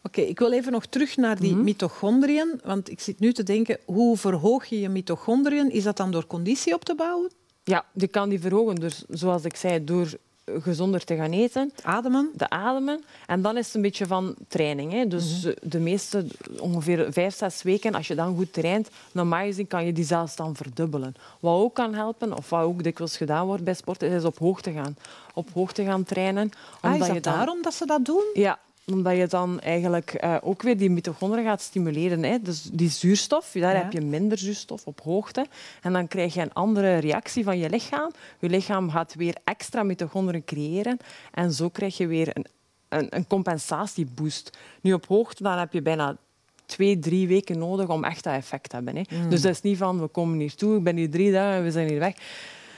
Oké, 0.03 0.19
okay, 0.19 0.25
ik 0.25 0.39
wil 0.39 0.51
even 0.51 0.71
nog 0.71 0.85
terug 0.85 1.17
naar 1.17 1.39
die 1.39 1.55
mitochondriën. 1.55 2.59
Want 2.63 2.89
ik 2.89 2.99
zit 2.99 3.19
nu 3.19 3.33
te 3.33 3.43
denken, 3.43 3.77
hoe 3.85 4.17
verhoog 4.17 4.65
je 4.65 4.79
je 4.79 4.89
mitochondriën? 4.89 5.71
Is 5.71 5.83
dat 5.83 5.97
dan 5.97 6.11
door 6.11 6.27
conditie 6.27 6.73
op 6.73 6.85
te 6.85 6.95
bouwen? 6.95 7.31
Ja, 7.63 7.85
je 7.93 8.07
kan 8.07 8.29
die 8.29 8.39
verhogen. 8.39 8.75
Dus, 8.75 9.03
zoals 9.07 9.43
ik 9.43 9.55
zei, 9.55 9.83
door 9.83 10.17
gezonder 10.59 11.03
te 11.03 11.15
gaan 11.15 11.31
eten. 11.31 11.71
Ademen. 11.83 12.29
De 12.33 12.49
ademen. 12.49 13.03
En 13.25 13.41
dan 13.41 13.57
is 13.57 13.65
het 13.65 13.75
een 13.75 13.81
beetje 13.81 14.05
van 14.05 14.35
training. 14.47 14.91
Hè. 14.91 15.07
Dus 15.07 15.35
mm 15.35 15.41
-hmm. 15.41 15.69
de 15.69 15.79
meeste, 15.79 16.25
ongeveer 16.59 17.13
vijf, 17.13 17.35
zes 17.35 17.63
weken, 17.63 17.95
als 17.95 18.07
je 18.07 18.15
dan 18.15 18.35
goed 18.35 18.53
traint, 18.53 18.89
normaal 19.11 19.45
gezien 19.45 19.67
kan 19.67 19.85
je 19.85 19.93
die 19.93 20.05
zelfs 20.05 20.35
dan 20.35 20.55
verdubbelen. 20.55 21.15
Wat 21.39 21.61
ook 21.61 21.73
kan 21.73 21.93
helpen, 21.93 22.37
of 22.37 22.49
wat 22.49 22.63
ook 22.63 22.83
dikwijls 22.83 23.17
gedaan 23.17 23.45
wordt 23.45 23.63
bij 23.63 23.73
sporten, 23.73 24.09
is 24.09 24.23
op 24.23 24.37
hoogte 24.37 24.71
gaan. 24.71 24.97
Op 25.33 25.49
hoogte 25.53 25.83
gaan 25.83 26.03
trainen. 26.03 26.51
Ah, 26.81 26.93
is 26.93 26.99
dat 26.99 27.07
je 27.07 27.21
dan... 27.21 27.33
daarom 27.33 27.61
dat 27.61 27.73
ze 27.73 27.85
dat 27.85 28.05
doen? 28.05 28.23
Ja, 28.33 28.59
omdat 28.91 29.17
je 29.17 29.27
dan 29.27 29.59
eigenlijk 29.59 30.23
uh, 30.23 30.35
ook 30.41 30.61
weer 30.61 30.77
die 30.77 30.89
mitochondriën 30.89 31.45
gaat 31.45 31.61
stimuleren. 31.61 32.23
Hè. 32.23 32.41
Dus 32.41 32.61
die 32.61 32.89
zuurstof, 32.89 33.51
daar 33.53 33.75
ja. 33.75 33.81
heb 33.81 33.91
je 33.91 34.01
minder 34.01 34.37
zuurstof 34.37 34.85
op 34.85 35.01
hoogte. 35.01 35.45
En 35.81 35.93
dan 35.93 36.07
krijg 36.07 36.33
je 36.33 36.41
een 36.41 36.53
andere 36.53 36.97
reactie 36.97 37.43
van 37.43 37.57
je 37.57 37.69
lichaam. 37.69 38.11
Je 38.39 38.49
lichaam 38.49 38.89
gaat 38.89 39.15
weer 39.15 39.35
extra 39.43 39.83
mitochondriën 39.83 40.45
creëren. 40.45 40.97
En 41.31 41.51
zo 41.51 41.69
krijg 41.69 41.97
je 41.97 42.07
weer 42.07 42.29
een, 42.33 42.45
een, 42.89 43.07
een 43.09 43.27
compensatieboost. 43.27 44.57
Nu 44.81 44.93
op 44.93 45.05
hoogte 45.05 45.43
dan 45.43 45.57
heb 45.57 45.73
je 45.73 45.81
bijna 45.81 46.17
twee, 46.65 46.99
drie 46.99 47.27
weken 47.27 47.57
nodig 47.57 47.87
om 47.87 48.03
echt 48.03 48.23
dat 48.23 48.33
effect 48.33 48.69
te 48.69 48.75
hebben. 48.75 48.95
Hè. 48.95 49.03
Mm. 49.09 49.29
Dus 49.29 49.41
dat 49.41 49.51
is 49.51 49.61
niet 49.61 49.77
van, 49.77 49.99
we 49.99 50.07
komen 50.07 50.39
hier 50.39 50.55
toe, 50.55 50.77
ik 50.77 50.83
ben 50.83 50.95
hier 50.95 51.09
drie 51.09 51.31
dagen 51.31 51.57
en 51.57 51.63
we 51.63 51.71
zijn 51.71 51.87
hier 51.87 51.99
weg. 51.99 52.15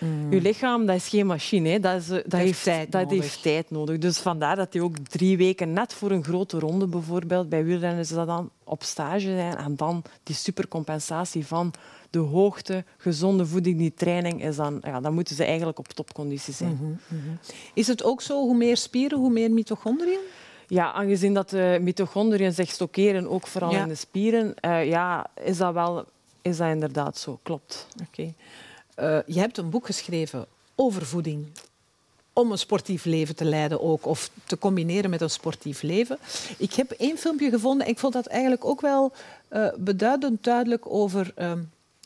Mm. 0.01 0.31
Je 0.33 0.41
lichaam 0.41 0.85
dat 0.85 0.95
is 0.95 1.07
geen 1.07 1.25
machine. 1.25 1.69
Hè. 1.69 1.79
Dat, 1.79 2.01
is, 2.01 2.07
dat, 2.07 2.23
dat, 2.25 2.39
heeft, 2.39 2.63
tijd, 2.63 2.91
dat 2.91 3.01
nodig. 3.01 3.21
heeft 3.21 3.41
tijd 3.41 3.71
nodig. 3.71 3.97
Dus 3.97 4.17
vandaar 4.17 4.55
dat 4.55 4.73
hij 4.73 4.81
ook 4.81 4.97
drie 4.97 5.37
weken, 5.37 5.73
net 5.73 5.93
voor 5.93 6.11
een 6.11 6.23
grote 6.23 6.59
ronde 6.59 6.87
bijvoorbeeld, 6.87 7.49
bij 7.49 7.63
wielrennen 7.63 7.99
is 7.99 8.09
dat 8.09 8.27
dan 8.27 8.49
op 8.63 8.83
stage 8.83 9.19
zijn. 9.19 9.57
En 9.57 9.75
dan 9.75 10.03
die 10.23 10.35
supercompensatie 10.35 11.45
van 11.45 11.73
de 12.09 12.19
hoogte, 12.19 12.83
gezonde 12.97 13.45
voeding, 13.45 13.77
die 13.77 13.93
training, 13.93 14.43
is 14.43 14.55
dan, 14.55 14.77
ja, 14.81 14.99
dan 14.99 15.13
moeten 15.13 15.35
ze 15.35 15.43
eigenlijk 15.43 15.79
op 15.79 15.87
topconditie 15.87 16.53
zijn. 16.53 16.77
Mm 16.81 16.97
-hmm. 17.07 17.39
Is 17.73 17.87
het 17.87 18.03
ook 18.03 18.21
zo, 18.21 18.39
hoe 18.39 18.57
meer 18.57 18.77
spieren, 18.77 19.17
hoe 19.17 19.31
meer 19.31 19.51
mitochondriën? 19.51 20.19
Ja, 20.67 20.91
aangezien 20.91 21.33
dat 21.33 21.49
de 21.49 21.77
mitochondriën 21.81 22.53
zich 22.53 22.71
stockeren, 22.71 23.29
ook 23.29 23.47
vooral 23.47 23.71
ja. 23.71 23.81
in 23.81 23.87
de 23.87 23.95
spieren, 23.95 24.53
uh, 24.65 24.85
ja, 24.85 25.27
is, 25.43 25.57
dat 25.57 25.73
wel, 25.73 26.05
is 26.41 26.57
dat 26.57 26.69
inderdaad 26.69 27.17
zo. 27.17 27.39
Klopt. 27.43 27.87
Oké. 27.93 28.05
Okay. 28.07 28.35
Uh, 29.01 29.17
je 29.25 29.39
hebt 29.39 29.57
een 29.57 29.69
boek 29.69 29.85
geschreven 29.85 30.45
over 30.75 31.05
voeding. 31.05 31.47
Om 32.33 32.51
een 32.51 32.57
sportief 32.57 33.05
leven 33.05 33.35
te 33.35 33.45
leiden 33.45 33.81
ook, 33.81 34.05
of 34.05 34.31
te 34.45 34.57
combineren 34.57 35.09
met 35.09 35.21
een 35.21 35.29
sportief 35.29 35.81
leven. 35.81 36.17
Ik 36.57 36.73
heb 36.73 36.91
één 36.91 37.17
filmpje 37.17 37.49
gevonden 37.49 37.85
en 37.85 37.91
ik 37.91 37.99
vond 37.99 38.13
dat 38.13 38.25
eigenlijk 38.25 38.65
ook 38.65 38.81
wel 38.81 39.13
uh, 39.53 39.67
beduidend 39.77 40.43
duidelijk 40.43 40.85
over 40.87 41.33
uh, 41.37 41.51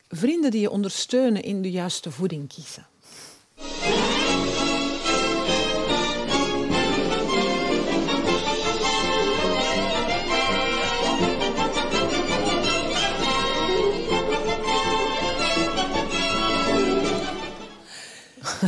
vrienden 0.07 0.51
die 0.51 0.61
je 0.61 0.69
ondersteunen 0.69 1.43
in 1.43 1.61
de 1.61 1.71
juiste 1.71 2.11
voeding 2.11 2.47
kiezen. 2.47 2.85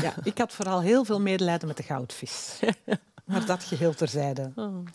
Ja, 0.02 0.14
ik 0.24 0.38
had 0.38 0.54
vooral 0.54 0.82
heel 0.82 1.06
veel 1.06 1.22
medelijden 1.22 1.68
met 1.68 1.78
de 1.78 1.84
goudvis. 1.84 2.60
maar 3.26 3.46
dat 3.46 3.64
geheel 3.64 3.94
terzijde. 3.94 4.52
Oh. 4.56 4.86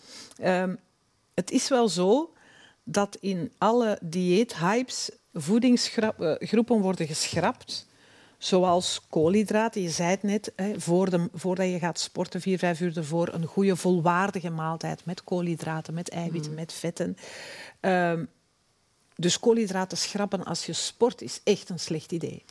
Um, 0.43 0.79
het 1.33 1.51
is 1.51 1.69
wel 1.69 1.89
zo 1.89 2.33
dat 2.83 3.17
in 3.19 3.51
alle 3.57 3.99
dieethypes 4.01 5.11
voedingsgroepen 5.33 6.79
worden 6.81 7.07
geschrapt. 7.07 7.87
Zoals 8.37 9.01
koolhydraten, 9.09 9.81
je 9.81 9.89
zei 9.89 10.09
het 10.09 10.23
net, 10.23 10.51
hè, 10.55 10.79
voor 10.79 11.09
de, 11.09 11.29
voordat 11.33 11.67
je 11.67 11.79
gaat 11.79 11.99
sporten, 11.99 12.41
vier, 12.41 12.57
vijf 12.57 12.79
uur 12.79 12.97
ervoor, 12.97 13.33
een 13.33 13.45
goede 13.45 13.75
volwaardige 13.75 14.49
maaltijd 14.49 15.05
met 15.05 15.23
koolhydraten, 15.23 15.93
met 15.93 16.09
eiwitten, 16.09 16.51
mm. 16.51 16.57
met 16.57 16.73
vetten. 16.73 17.17
Um, 17.81 18.29
dus 19.15 19.39
koolhydraten 19.39 19.97
schrappen 19.97 20.43
als 20.43 20.65
je 20.65 20.73
sport 20.73 21.21
is 21.21 21.41
echt 21.43 21.69
een 21.69 21.79
slecht 21.79 22.11
idee. 22.11 22.43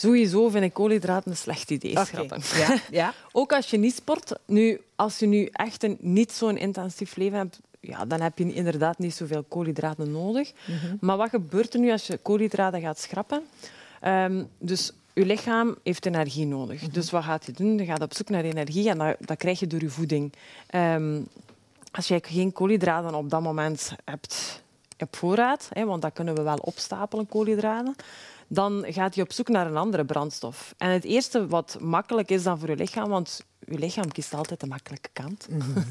Sowieso 0.00 0.48
vind 0.48 0.64
ik 0.64 0.72
koolhydraten 0.72 1.30
een 1.30 1.36
slecht 1.36 1.70
idee. 1.70 1.90
Okay. 1.90 2.04
Schrappen. 2.04 2.40
Ja, 2.58 2.76
ja. 3.00 3.14
Ook 3.32 3.52
als 3.52 3.70
je 3.70 3.76
niet 3.76 3.94
sport. 3.94 4.32
Nu, 4.44 4.80
als 4.96 5.18
je 5.18 5.26
nu 5.26 5.48
echt 5.52 5.82
een, 5.82 5.96
niet 6.00 6.32
zo'n 6.32 6.56
intensief 6.56 7.16
leven 7.16 7.38
hebt, 7.38 7.60
ja, 7.80 8.04
dan 8.04 8.20
heb 8.20 8.38
je 8.38 8.54
inderdaad 8.54 8.98
niet 8.98 9.14
zoveel 9.14 9.42
koolhydraten 9.48 10.10
nodig. 10.10 10.52
Mm 10.66 10.76
-hmm. 10.76 10.96
Maar 11.00 11.16
wat 11.16 11.28
gebeurt 11.28 11.74
er 11.74 11.80
nu 11.80 11.90
als 11.90 12.06
je 12.06 12.16
koolhydraten 12.16 12.80
gaat 12.80 13.00
schrappen? 13.00 13.42
Um, 14.04 14.48
dus 14.58 14.92
je 15.12 15.26
lichaam 15.26 15.76
heeft 15.82 16.06
energie 16.06 16.46
nodig. 16.46 16.76
Mm 16.76 16.84
-hmm. 16.84 16.92
Dus 16.92 17.10
wat 17.10 17.24
gaat 17.24 17.46
je 17.46 17.52
doen? 17.52 17.78
Je 17.78 17.84
gaat 17.84 18.02
op 18.02 18.14
zoek 18.14 18.28
naar 18.28 18.44
energie 18.44 18.88
en 18.88 18.98
dat, 18.98 19.16
dat 19.20 19.38
krijg 19.38 19.60
je 19.60 19.66
door 19.66 19.80
je 19.80 19.90
voeding. 19.90 20.32
Um, 20.74 21.28
als 21.90 22.08
je 22.08 22.20
geen 22.22 22.52
koolhydraten 22.52 23.14
op 23.14 23.30
dat 23.30 23.42
moment 23.42 23.92
hebt 24.04 24.62
op 24.98 25.16
voorraad, 25.16 25.68
hè, 25.72 25.84
want 25.84 26.02
dat 26.02 26.12
kunnen 26.12 26.34
we 26.34 26.42
wel 26.42 26.56
opstapelen, 26.56 27.26
koolhydraten, 27.26 27.96
dan 28.52 28.84
gaat 28.88 29.14
je 29.14 29.22
op 29.22 29.32
zoek 29.32 29.48
naar 29.48 29.66
een 29.66 29.76
andere 29.76 30.04
brandstof. 30.04 30.74
En 30.78 30.90
het 30.90 31.04
eerste 31.04 31.46
wat 31.46 31.76
makkelijk 31.80 32.30
is 32.30 32.42
dan 32.42 32.58
voor 32.58 32.68
je 32.68 32.76
lichaam, 32.76 33.08
want 33.08 33.44
je 33.58 33.78
lichaam 33.78 34.12
kiest 34.12 34.34
altijd 34.34 34.60
de 34.60 34.66
makkelijke 34.66 35.08
kant, 35.12 35.46
mm 35.50 35.60
-hmm. 35.60 35.84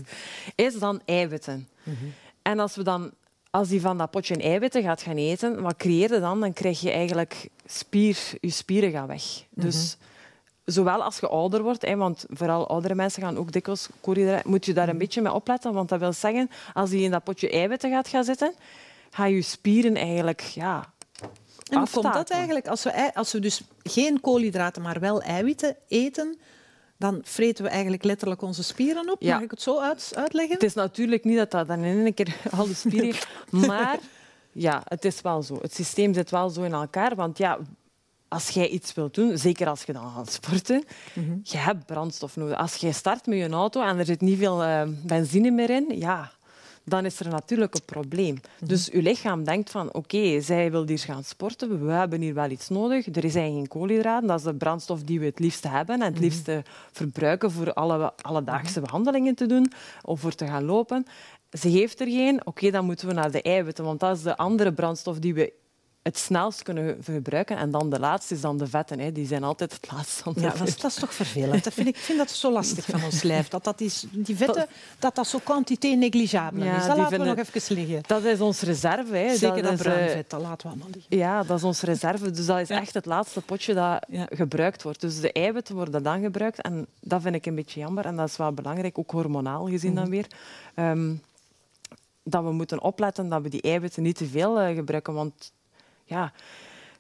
is 0.66 0.80
dan 0.80 1.02
eiwitten. 1.06 1.68
Mm 1.84 1.96
-hmm. 2.00 2.14
En 2.42 2.60
als 2.60 2.76
we 2.76 2.84
dan 2.84 3.12
als 3.50 3.68
die 3.68 3.82
van 3.82 3.98
dat 3.98 4.12
potje 4.12 4.36
eiwitten 4.36 4.84
gaat 4.84 5.02
gaan 5.02 5.18
eten, 5.18 5.62
wat 5.62 5.76
creëer 5.78 6.14
je 6.14 6.20
dan? 6.20 6.40
Dan 6.40 6.54
krijg 6.54 6.82
je 6.82 6.92
eigenlijk 6.92 7.50
spier, 7.66 8.18
je 8.42 8.50
spieren 8.50 8.92
gaan 8.92 9.08
weg. 9.08 9.24
Mm 9.24 9.46
-hmm. 9.54 9.64
Dus 9.64 9.98
zowel 10.66 11.04
als 11.04 11.20
je 11.20 11.28
ouder 11.28 11.64
wordt, 11.64 11.86
hè, 11.86 11.96
want 11.96 12.26
vooral 12.30 12.68
oudere 12.68 12.96
mensen 12.96 13.22
gaan 13.22 13.38
ook 13.38 13.52
dikwijls 13.52 13.90
koolhydraten, 14.02 14.50
moet 14.50 14.66
je 14.66 14.74
daar 14.74 14.90
een 14.90 14.98
beetje 14.98 15.22
mee 15.22 15.34
opletten, 15.34 15.74
want 15.74 15.90
dat 15.90 16.00
wil 16.00 16.14
zeggen, 16.14 16.50
als 16.74 16.90
die 16.90 17.04
in 17.04 17.12
dat 17.12 17.24
potje 17.24 17.50
eiwitten 17.50 17.92
gaat 17.92 18.08
gaan 18.08 18.24
zitten, 18.24 18.54
gaan 19.10 19.32
je 19.32 19.42
spieren 19.42 19.96
eigenlijk 19.96 20.42
ja, 20.42 20.94
en 21.70 21.78
hoe 21.78 21.90
komt 21.90 22.14
dat 22.14 22.30
eigenlijk? 22.30 22.68
Als 22.68 22.84
we, 22.84 23.14
als 23.14 23.32
we 23.32 23.40
dus 23.40 23.62
geen 23.84 24.22
koolhydraten, 24.22 24.82
maar 24.82 25.00
wel 25.00 25.22
eiwitten 25.22 25.76
eten, 25.88 26.38
dan 26.98 27.20
vreten 27.24 27.64
we 27.64 27.70
eigenlijk 27.70 28.04
letterlijk 28.04 28.42
onze 28.42 28.64
spieren 28.64 29.12
op. 29.12 29.22
Ja. 29.22 29.34
Mag 29.34 29.44
ik 29.44 29.52
het 29.52 29.62
zo 29.62 29.80
uit, 29.80 30.12
uitleggen? 30.16 30.54
Het 30.54 30.64
is 30.64 30.74
natuurlijk 30.74 31.24
niet 31.24 31.38
dat 31.38 31.52
dat 31.52 31.68
dan 31.68 31.80
in 31.80 32.04
één 32.06 32.14
keer 32.14 32.36
al 32.52 32.68
de 32.68 32.74
spieren... 32.74 33.16
maar 33.68 34.00
ja, 34.52 34.82
het 34.84 35.06
is 35.06 35.22
wel 35.22 35.44
zo. 35.44 35.58
Het 35.62 35.74
systeem 35.74 36.14
zit 36.14 36.30
wel 36.30 36.50
zo 36.50 36.64
in 36.64 36.74
elkaar. 36.74 37.16
Want 37.16 37.38
ja, 37.38 37.58
als 38.28 38.50
jij 38.50 38.68
iets 38.68 38.94
wilt 38.94 39.16
doen, 39.16 39.38
zeker 39.38 39.68
als 39.68 39.84
je 39.84 39.94
dan 39.94 40.12
gaat 40.16 40.32
sporten, 40.32 40.84
mm 41.14 41.26
-hmm. 41.26 41.40
je 41.44 41.58
hebt 41.58 41.86
brandstof 41.86 42.36
nodig. 42.36 42.58
Als 42.58 42.76
jij 42.76 42.92
start 42.92 43.26
met 43.26 43.38
je 43.38 43.50
auto 43.50 43.82
en 43.82 43.98
er 43.98 44.06
zit 44.06 44.22
niet 44.22 44.38
veel 44.38 44.64
uh, 44.64 44.82
benzine 45.06 45.52
meer 45.52 45.70
in, 45.70 45.86
ja, 45.98 46.32
dan 46.90 47.06
is 47.06 47.20
er 47.20 47.30
natuurlijk 47.30 47.74
een 47.74 47.86
probleem. 47.86 48.40
Dus 48.64 48.90
uw 48.90 49.02
lichaam 49.02 49.44
denkt 49.44 49.72
van 49.72 49.94
oké, 49.94 50.42
zij 50.42 50.72
wil 50.72 50.88
hier 50.88 51.00
gaan 51.00 51.24
sporten, 51.24 51.86
we 51.86 51.92
hebben 51.92 52.22
hier 52.22 52.34
wel 52.34 52.50
iets 52.50 52.70
nodig. 52.70 53.16
Er 53.16 53.30
zijn 53.30 53.54
geen 53.54 53.68
koolhydraten, 53.68 54.28
dat 54.28 54.38
is 54.38 54.46
de 54.46 54.54
brandstof 54.54 55.04
die 55.04 55.20
we 55.20 55.26
het 55.26 55.40
liefste 55.40 55.68
hebben 55.68 56.02
en 56.02 56.14
het 56.14 56.20
liefste 56.20 56.64
verbruiken 56.92 57.52
voor 57.52 57.74
alle 57.74 58.14
alledaagse 58.22 58.82
behandelingen 58.82 59.36
te 59.36 59.46
doen 59.46 59.72
of 60.02 60.20
voor 60.20 60.36
te 60.36 60.46
gaan 60.46 60.64
lopen. 60.64 61.06
Ze 61.52 61.68
heeft 61.68 62.00
er 62.00 62.08
geen, 62.08 62.46
oké, 62.46 62.72
dan 62.72 62.86
moeten 62.86 63.08
we 63.08 63.14
naar 63.14 63.32
de 63.32 63.42
eiwitten, 63.42 63.84
want 63.84 64.00
dat 64.00 64.18
is 64.18 64.24
de 64.24 64.38
andere 64.38 64.74
brandstof 64.74 65.20
die 65.20 65.34
we 65.34 65.54
het 66.02 66.18
snelst 66.18 66.64
kunnen 66.64 66.98
gebruiken. 67.04 67.58
En 67.58 67.72
dan 67.72 67.90
de 67.90 68.00
laatste 68.00 68.34
is 68.34 68.42
dan 68.42 68.58
de 68.58 68.68
vetten. 68.68 69.00
Hè. 69.00 69.12
Die 69.12 69.28
zijn 69.28 69.44
altijd 69.44 69.74
het 69.74 69.92
laatste. 69.92 70.32
Ja, 70.36 70.50
dat 70.50 70.68
is, 70.68 70.78
dat 70.78 70.92
is, 70.92 70.98
toch 70.98 71.14
vervelend. 71.14 71.64
Dat 71.64 71.74
vind 71.74 71.88
ik, 71.88 71.98
vind 71.98 72.18
dat 72.18 72.30
zo 72.30 72.52
lastig 72.52 72.86
van 72.86 73.04
ons 73.04 73.24
lijf. 73.24 73.48
Dat, 73.48 73.64
dat 73.64 73.82
is, 73.82 74.06
die 74.12 74.38
vetten, 74.38 74.68
dat 75.00 75.16
dat 75.16 75.28
zo 75.28 75.40
quantité 75.44 75.88
negligible 75.88 76.64
ja, 76.64 76.78
is. 76.78 76.86
Dat 76.86 76.98
laten 76.98 77.20
we 77.20 77.26
nog 77.26 77.38
even 77.38 77.76
liggen. 77.76 78.02
Dat 78.08 78.24
is 78.24 78.42
ons 78.42 78.62
reserve. 78.62 79.16
Hè. 79.16 79.36
Zeker 79.36 79.62
dat, 79.62 79.72
dat 79.72 79.82
bruin 79.82 80.08
eh, 80.08 80.14
vet, 80.14 80.30
dat 80.30 80.42
laten 80.42 80.68
we 80.68 80.74
allemaal 80.74 80.94
liggen. 80.94 81.18
Ja, 81.18 81.44
dat 81.44 81.58
is 81.58 81.64
ons 81.64 81.82
reserve. 81.82 82.32
Dus 82.32 82.46
dat 82.46 82.60
is 82.60 82.70
echt 82.70 82.94
het 82.94 83.06
laatste 83.06 83.42
potje 83.42 83.74
dat 83.74 84.06
gebruikt 84.30 84.84
wordt. 84.84 85.02
Dus 85.02 85.20
de 85.20 85.32
eiwitten 85.32 85.76
worden 85.76 86.04
dan 86.04 86.22
gebruikt. 86.22 86.62
En 86.62 86.88
dat 87.00 87.22
vind 87.22 87.36
ik 87.36 87.46
een 87.46 87.56
beetje 87.56 87.80
jammer. 87.80 88.06
En 88.06 88.16
dat 88.16 88.30
is 88.30 88.38
wel 88.38 88.52
belangrijk, 88.52 88.98
ook 88.98 89.12
hormonaal 89.12 89.68
gezien 89.68 89.96
dan 89.96 90.04
mhm. 90.04 90.12
weer. 90.12 90.28
Um, 90.76 91.22
dat 92.24 92.44
we 92.44 92.52
moeten 92.52 92.82
opletten 92.82 93.30
dat 93.30 93.42
we 93.42 93.50
die 93.50 93.62
eiwitten 93.62 94.04
niet 94.04 94.18
te 94.18 94.26
veel 94.26 94.62
uh, 94.62 94.76
gebruiken. 94.76 95.14
Want 95.14 95.52
ja, 96.10 96.32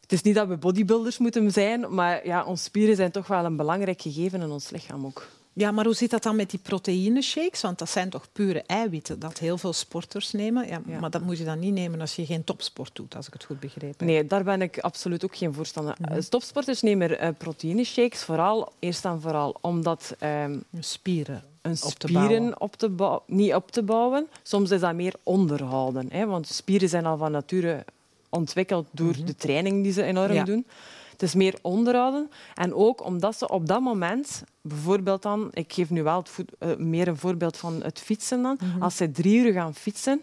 het 0.02 0.12
is 0.12 0.22
niet 0.22 0.36
dat 0.36 0.48
we 0.48 0.58
bodybuilders 0.58 1.17
moeten 1.17 1.52
zijn, 1.52 1.93
maar 1.93 2.26
ja, 2.26 2.43
onze 2.43 2.63
spieren 2.63 2.95
zijn 2.95 3.12
toch 3.12 3.28
wel 3.28 3.45
een 3.45 3.56
belangrijk 3.56 4.02
gegeven 4.02 4.41
in 4.41 4.50
ons 4.50 4.69
lichaam 4.69 5.06
ook. 5.06 5.28
Ja, 5.54 5.72
maar 5.72 5.86
hoe 5.86 5.93
zit 5.93 6.10
dat 6.10 6.24
dan 6.24 6.36
met 6.36 6.50
die 6.50 6.60
proteïneshakes? 6.60 7.62
Want 7.62 7.80
dat 7.80 7.89
zijn 7.89 8.10
toch 8.10 8.28
pure 8.32 8.63
eiwitten 8.65 9.19
dat 9.19 9.38
heel 9.38 9.58
veel 9.58 9.74
sporters 9.74 10.32
nemen. 10.32 10.67
Ja, 10.67 10.82
Maar 11.00 11.10
dat 11.10 11.22
moet 11.22 11.38
je 11.38 11.43
dan 11.43 11.60
niet 11.60 11.74
nemen 11.74 12.02
als 12.02 12.15
je 12.15 12.26
geen 12.26 12.43
topsport 12.43 12.95
doet, 12.95 13.15
als 13.15 13.28
ik 13.28 13.34
het 13.34 13.43
goed 13.43 13.60
begreep. 13.60 14.02
Nee, 14.02 14.26
daar 14.26 14.43
ben 14.43 14.62
ik 14.62 14.80
absoluut 14.80 15.24
ook 15.24 15.36
geen 15.36 15.54
voorstander. 15.54 15.95
Mm 16.00 16.12
-hmm. 16.12 16.30
Topsporters 16.30 16.82
nemen 16.82 17.12
uh, 17.12 17.30
proteïneshakes 17.38 18.24
vooral, 18.24 18.72
eerst 18.80 19.06
en 19.06 19.22
vooral 19.22 19.56
omdat... 19.62 20.15
Um, 20.24 20.63
spieren 20.80 21.43
een 21.62 21.78
spieren 21.78 22.62
op 22.62 22.76
te 22.76 22.89
bouwen, 22.89 23.22
niet 23.28 23.54
op 23.54 23.72
te 23.72 23.84
bouwen. 23.84 24.28
Soms 24.43 24.72
is 24.72 24.80
dat 24.80 24.93
meer 24.93 25.13
onderhouden. 25.24 26.08
Hè, 26.12 26.26
want 26.26 26.48
spieren 26.48 26.89
zijn 26.89 27.06
al 27.06 27.17
van 27.17 27.32
nature 27.32 27.86
ontwikkeld 28.30 28.88
door 28.92 29.13
mhm. 29.18 29.26
de 29.26 29.36
training 29.36 29.84
die 29.84 29.92
ze 29.92 30.04
enorm 30.04 30.46
doen. 30.46 30.65
Het 31.12 31.22
is 31.22 31.36
meer 31.36 31.56
onderhouden. 31.62 32.30
En 32.54 32.74
ook 32.74 33.06
omdat 33.06 33.38
ze 33.38 33.48
op 33.48 33.68
dat 33.68 33.82
moment, 33.82 34.44
bijvoorbeeld 34.62 35.22
dan, 35.22 35.50
ik 35.54 35.74
geef 35.74 35.89
nu 35.89 36.04
wel 36.04 36.18
het 36.18 36.46
uh, 36.60 36.76
meer 36.76 37.08
een 37.08 37.18
voorbeeld 37.18 37.58
van 37.58 37.84
het 37.84 38.00
fietsen 38.00 38.42
dan. 38.42 38.58
Mhm. 38.62 38.82
Als 38.82 38.96
ze 38.96 39.12
drie 39.12 39.39
uur 39.39 39.54
gaan 39.54 39.76
fietsen, 39.76 40.22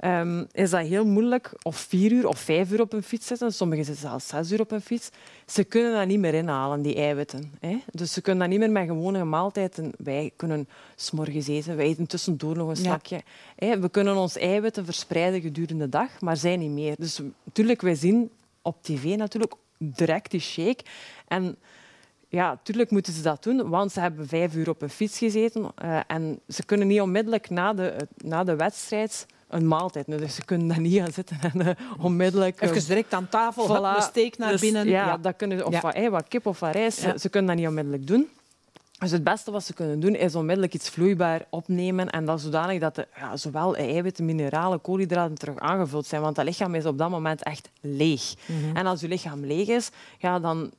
um, 0.00 0.46
is 0.52 0.70
dat 0.70 0.86
heel 0.86 1.06
moeilijk. 1.06 1.52
Of 1.62 1.76
vier 1.76 2.12
uur 2.12 2.28
of 2.28 2.38
vijf 2.38 2.72
uur 2.72 2.80
op 2.80 2.92
een 2.92 3.02
fiets 3.02 3.26
zitten. 3.26 3.52
Sommigen 3.52 3.84
zitten 3.84 4.08
zelfs 4.08 4.28
zes 4.28 4.52
uur 4.52 4.60
op 4.60 4.70
een 4.70 4.80
fiets. 4.80 5.10
Ze 5.46 5.64
kunnen 5.64 5.92
dat 5.92 6.06
niet 6.06 6.18
meer 6.18 6.34
inhalen, 6.34 6.82
die 6.82 6.94
eiwitten. 6.94 7.52
Hè? 7.60 7.78
Dus 7.90 8.12
ze 8.12 8.20
kunnen 8.20 8.42
dat 8.42 8.50
niet 8.50 8.58
meer 8.58 8.70
met 8.70 8.86
gewone 8.86 9.24
maaltijden. 9.24 9.92
Wij 9.98 10.32
kunnen 10.36 10.68
s'morgens 10.94 11.48
eten, 11.48 11.76
wij 11.76 11.86
eten 11.86 12.06
tussendoor 12.06 12.56
nog 12.56 12.68
een 12.68 12.76
snakje. 12.76 13.22
Hè? 13.56 13.78
We 13.78 13.88
kunnen 13.88 14.16
ons 14.16 14.36
eiwitten 14.36 14.84
verspreiden 14.84 15.40
gedurende 15.40 15.84
de 15.84 15.90
dag, 15.90 16.20
maar 16.20 16.36
zij 16.36 16.56
niet 16.56 16.70
meer. 16.70 16.94
Dus 16.98 17.20
natuurlijk, 17.44 17.80
wij 17.80 17.94
zien 17.94 18.30
op 18.62 18.82
tv 18.82 19.16
natuurlijk 19.16 19.54
direct 19.78 20.30
die 20.30 20.40
shake. 20.40 20.84
En 21.28 21.56
ja, 22.28 22.48
natuurlijk 22.48 22.90
moeten 22.90 23.12
ze 23.12 23.22
dat 23.22 23.42
doen, 23.42 23.68
want 23.68 23.92
ze 23.92 24.00
hebben 24.00 24.28
vijf 24.28 24.54
uur 24.54 24.68
op 24.68 24.82
een 24.82 24.90
fiets 24.90 25.18
gezeten. 25.18 25.72
Uh, 25.84 26.00
en 26.06 26.40
ze 26.48 26.64
kunnen 26.64 26.86
niet 26.86 27.00
onmiddellijk 27.00 27.50
na 27.50 27.72
de, 27.72 27.96
na 28.16 28.44
de 28.44 28.56
wedstrijd 28.56 29.26
een 29.48 29.68
maaltijd. 29.68 30.06
Dus 30.06 30.34
ze 30.34 30.44
kunnen 30.44 30.68
daar 30.68 30.80
niet 30.80 30.98
gaan 30.98 31.12
zitten 31.12 31.38
en 31.40 31.60
uh, 31.60 31.68
onmiddellijk... 31.98 32.60
Even 32.60 32.76
uh, 32.76 32.86
direct 32.86 33.12
aan 33.14 33.28
tafel, 33.28 33.68
voilà. 33.68 33.96
een 33.96 34.02
steek 34.02 34.38
naar 34.38 34.50
dus, 34.50 34.60
binnen. 34.60 34.88
Ja, 34.88 35.06
ja. 35.06 35.16
Dat 35.16 35.36
kunnen, 35.36 35.66
of 35.66 35.72
ja. 35.72 35.80
wat, 35.80 36.08
wat 36.10 36.28
kip 36.28 36.46
of 36.46 36.60
wat 36.60 36.74
rijst. 36.74 37.02
Ja. 37.02 37.18
Ze 37.18 37.28
kunnen 37.28 37.50
dat 37.50 37.58
niet 37.58 37.68
onmiddellijk 37.68 38.06
doen. 38.06 38.28
Dus 38.98 39.10
het 39.10 39.24
beste 39.24 39.50
wat 39.50 39.64
ze 39.64 39.74
kunnen 39.74 40.00
doen 40.00 40.14
is 40.14 40.34
onmiddellijk 40.34 40.74
iets 40.74 40.88
vloeibaar 40.88 41.46
opnemen 41.50 42.10
en 42.10 42.24
dat 42.24 42.40
zodanig 42.40 42.80
dat 42.80 42.94
de, 42.94 43.06
ja, 43.16 43.36
zowel 43.36 43.76
eiwitten, 43.76 44.24
mineralen, 44.24 44.80
koolhydraten 44.80 45.34
terug 45.34 45.58
aangevuld 45.58 46.06
zijn. 46.06 46.22
Want 46.22 46.36
dat 46.36 46.44
lichaam 46.44 46.74
is 46.74 46.86
op 46.86 46.98
dat 46.98 47.10
moment 47.10 47.42
echt 47.42 47.68
leeg. 47.80 48.34
Mm 48.46 48.62
-hmm. 48.62 48.76
En 48.76 48.86
als 48.86 49.00
je 49.00 49.08
lichaam 49.08 49.44
leeg 49.44 49.68
is, 49.68 49.90
ja, 50.18 50.38
dan, 50.38 50.70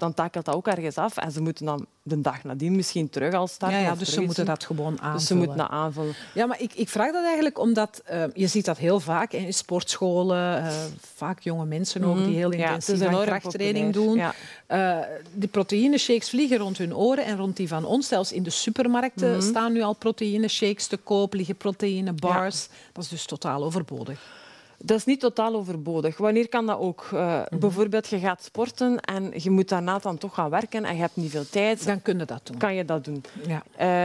dan 0.00 0.14
takelt 0.14 0.44
dat 0.44 0.54
ook 0.54 0.66
ergens 0.66 0.96
af. 0.96 1.16
En 1.16 1.32
ze 1.32 1.40
moeten 1.40 1.66
dan 1.66 1.86
de 2.02 2.20
dag 2.20 2.44
nadien 2.44 2.76
misschien 2.76 3.10
terug 3.10 3.34
al 3.34 3.46
starten. 3.46 3.78
Ja, 3.78 3.84
ja 3.84 3.94
dus 3.94 4.12
ze 4.12 4.20
moeten 4.20 4.44
dat 4.44 4.64
gewoon 4.64 4.92
aanvullen. 4.92 5.16
Dus 5.16 5.26
ze 5.26 5.34
moeten 5.34 5.56
dat 5.56 5.68
aanvullen. 5.68 6.14
Ja, 6.34 6.46
maar 6.46 6.60
ik, 6.60 6.74
ik 6.74 6.88
vraag 6.88 7.12
dat 7.12 7.24
eigenlijk 7.24 7.58
omdat 7.58 8.02
uh, 8.12 8.24
je 8.34 8.46
ziet 8.46 8.64
dat 8.64 8.78
heel 8.78 9.00
vaak 9.00 9.32
in 9.32 9.54
sportscholen, 9.54 10.64
uh, 10.64 10.72
vaak 11.14 11.40
jonge 11.40 11.64
mensen 11.64 12.04
ook, 12.04 12.16
die 12.16 12.36
heel 12.36 12.50
intensief 12.50 13.00
ja, 13.00 13.24
krachttraining 13.24 13.92
doen. 13.92 14.16
Ja. 14.16 14.34
Uh, 14.68 15.06
de 15.34 15.46
proteïneshakes 15.46 16.30
vliegen 16.30 16.58
rond 16.58 16.78
hun 16.78 16.96
oren 16.96 17.24
en 17.24 17.36
rond 17.36 17.56
die 17.56 17.68
van 17.68 17.84
ons. 17.84 18.08
Zelfs 18.08 18.32
in 18.32 18.42
de 18.42 18.50
supermarkten 18.50 19.28
mm 19.28 19.32
-hmm. 19.32 19.48
staan 19.48 19.72
nu 19.72 19.82
al 19.82 19.94
proteïneshakes 19.94 20.86
te 20.86 20.96
koop, 20.96 21.34
liggen 21.34 21.56
proteïnebars. 21.56 22.62
Ja. 22.70 22.76
Dat 22.92 23.04
is 23.04 23.10
dus 23.10 23.26
totaal 23.26 23.64
overbodig. 23.64 24.39
Dat 24.84 24.96
is 24.96 25.04
niet 25.04 25.20
totaal 25.20 25.54
overbodig. 25.54 26.16
Wanneer 26.16 26.48
kan 26.48 26.66
dat 26.66 26.78
ook? 26.78 27.08
Uh, 27.12 27.20
mm 27.20 27.44
-hmm. 27.48 27.58
Bijvoorbeeld, 27.58 28.08
je 28.08 28.18
gaat 28.18 28.44
sporten 28.44 29.00
en 29.00 29.32
je 29.34 29.50
moet 29.50 29.68
daarna 29.68 29.98
dan 29.98 30.18
toch 30.18 30.34
gaan 30.34 30.50
werken 30.50 30.84
en 30.84 30.94
je 30.94 31.00
hebt 31.00 31.16
niet 31.16 31.30
veel 31.30 31.48
tijd. 31.50 31.86
Dan 31.86 32.02
kun 32.02 32.18
je 32.18 32.24
dat 32.24 32.46
doen. 32.46 32.56
Kan 32.56 32.74
je 32.74 32.84
dat 32.84 33.04
doen. 33.04 33.24
Ja. 33.46 33.62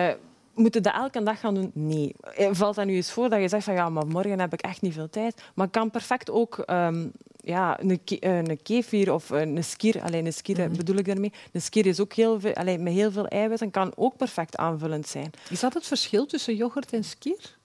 Uh, 0.10 0.16
moeten 0.54 0.84
dat 0.84 0.94
elke 0.94 1.24
dag 1.24 1.40
gaan 1.40 1.54
doen? 1.54 1.72
Nee. 1.74 2.16
Eh, 2.36 2.50
valt 2.52 2.76
dat 2.76 2.86
nu 2.86 2.96
eens 2.96 3.12
voor 3.12 3.30
dat 3.30 3.42
je 3.42 3.48
zegt 3.48 3.64
van 3.64 3.74
ja, 3.74 3.90
maar 3.90 4.08
morgen 4.08 4.40
heb 4.40 4.54
ik 4.54 4.62
echt 4.62 4.82
niet 4.82 4.94
veel 4.94 5.10
tijd. 5.10 5.44
Maar 5.54 5.68
kan 5.68 5.92
perfect 5.92 6.32
ook 6.32 6.64
um, 6.68 7.12
ja, 7.38 7.82
een, 7.82 8.04
ke 8.04 8.26
een 8.26 8.60
kefir 8.64 9.14
of 9.14 9.30
een 9.30 9.64
skier, 9.64 10.02
alleen 10.02 10.26
een 10.26 10.34
skier 10.34 10.58
mm 10.58 10.66
-hmm. 10.66 10.78
bedoel 10.78 10.96
ik 10.96 11.06
daarmee. 11.06 11.34
Een 11.52 11.62
skier 11.62 11.86
is 11.86 12.00
ook 12.00 12.14
heel 12.14 12.40
veel, 12.40 12.54
alleen, 12.54 12.84
met 12.84 12.94
heel 12.94 13.12
veel 13.12 13.28
eiwit 13.28 13.62
en 13.62 13.72
kan 13.72 13.92
ook 13.96 14.18
perfect 14.18 14.58
aanvullend 14.58 15.08
zijn. 15.08 15.32
Is 15.50 15.60
dat 15.60 15.74
het 15.74 15.86
verschil 15.88 16.26
tussen 16.26 16.56
yoghurt 16.56 16.94
en 16.94 17.04
skier? 17.04 17.58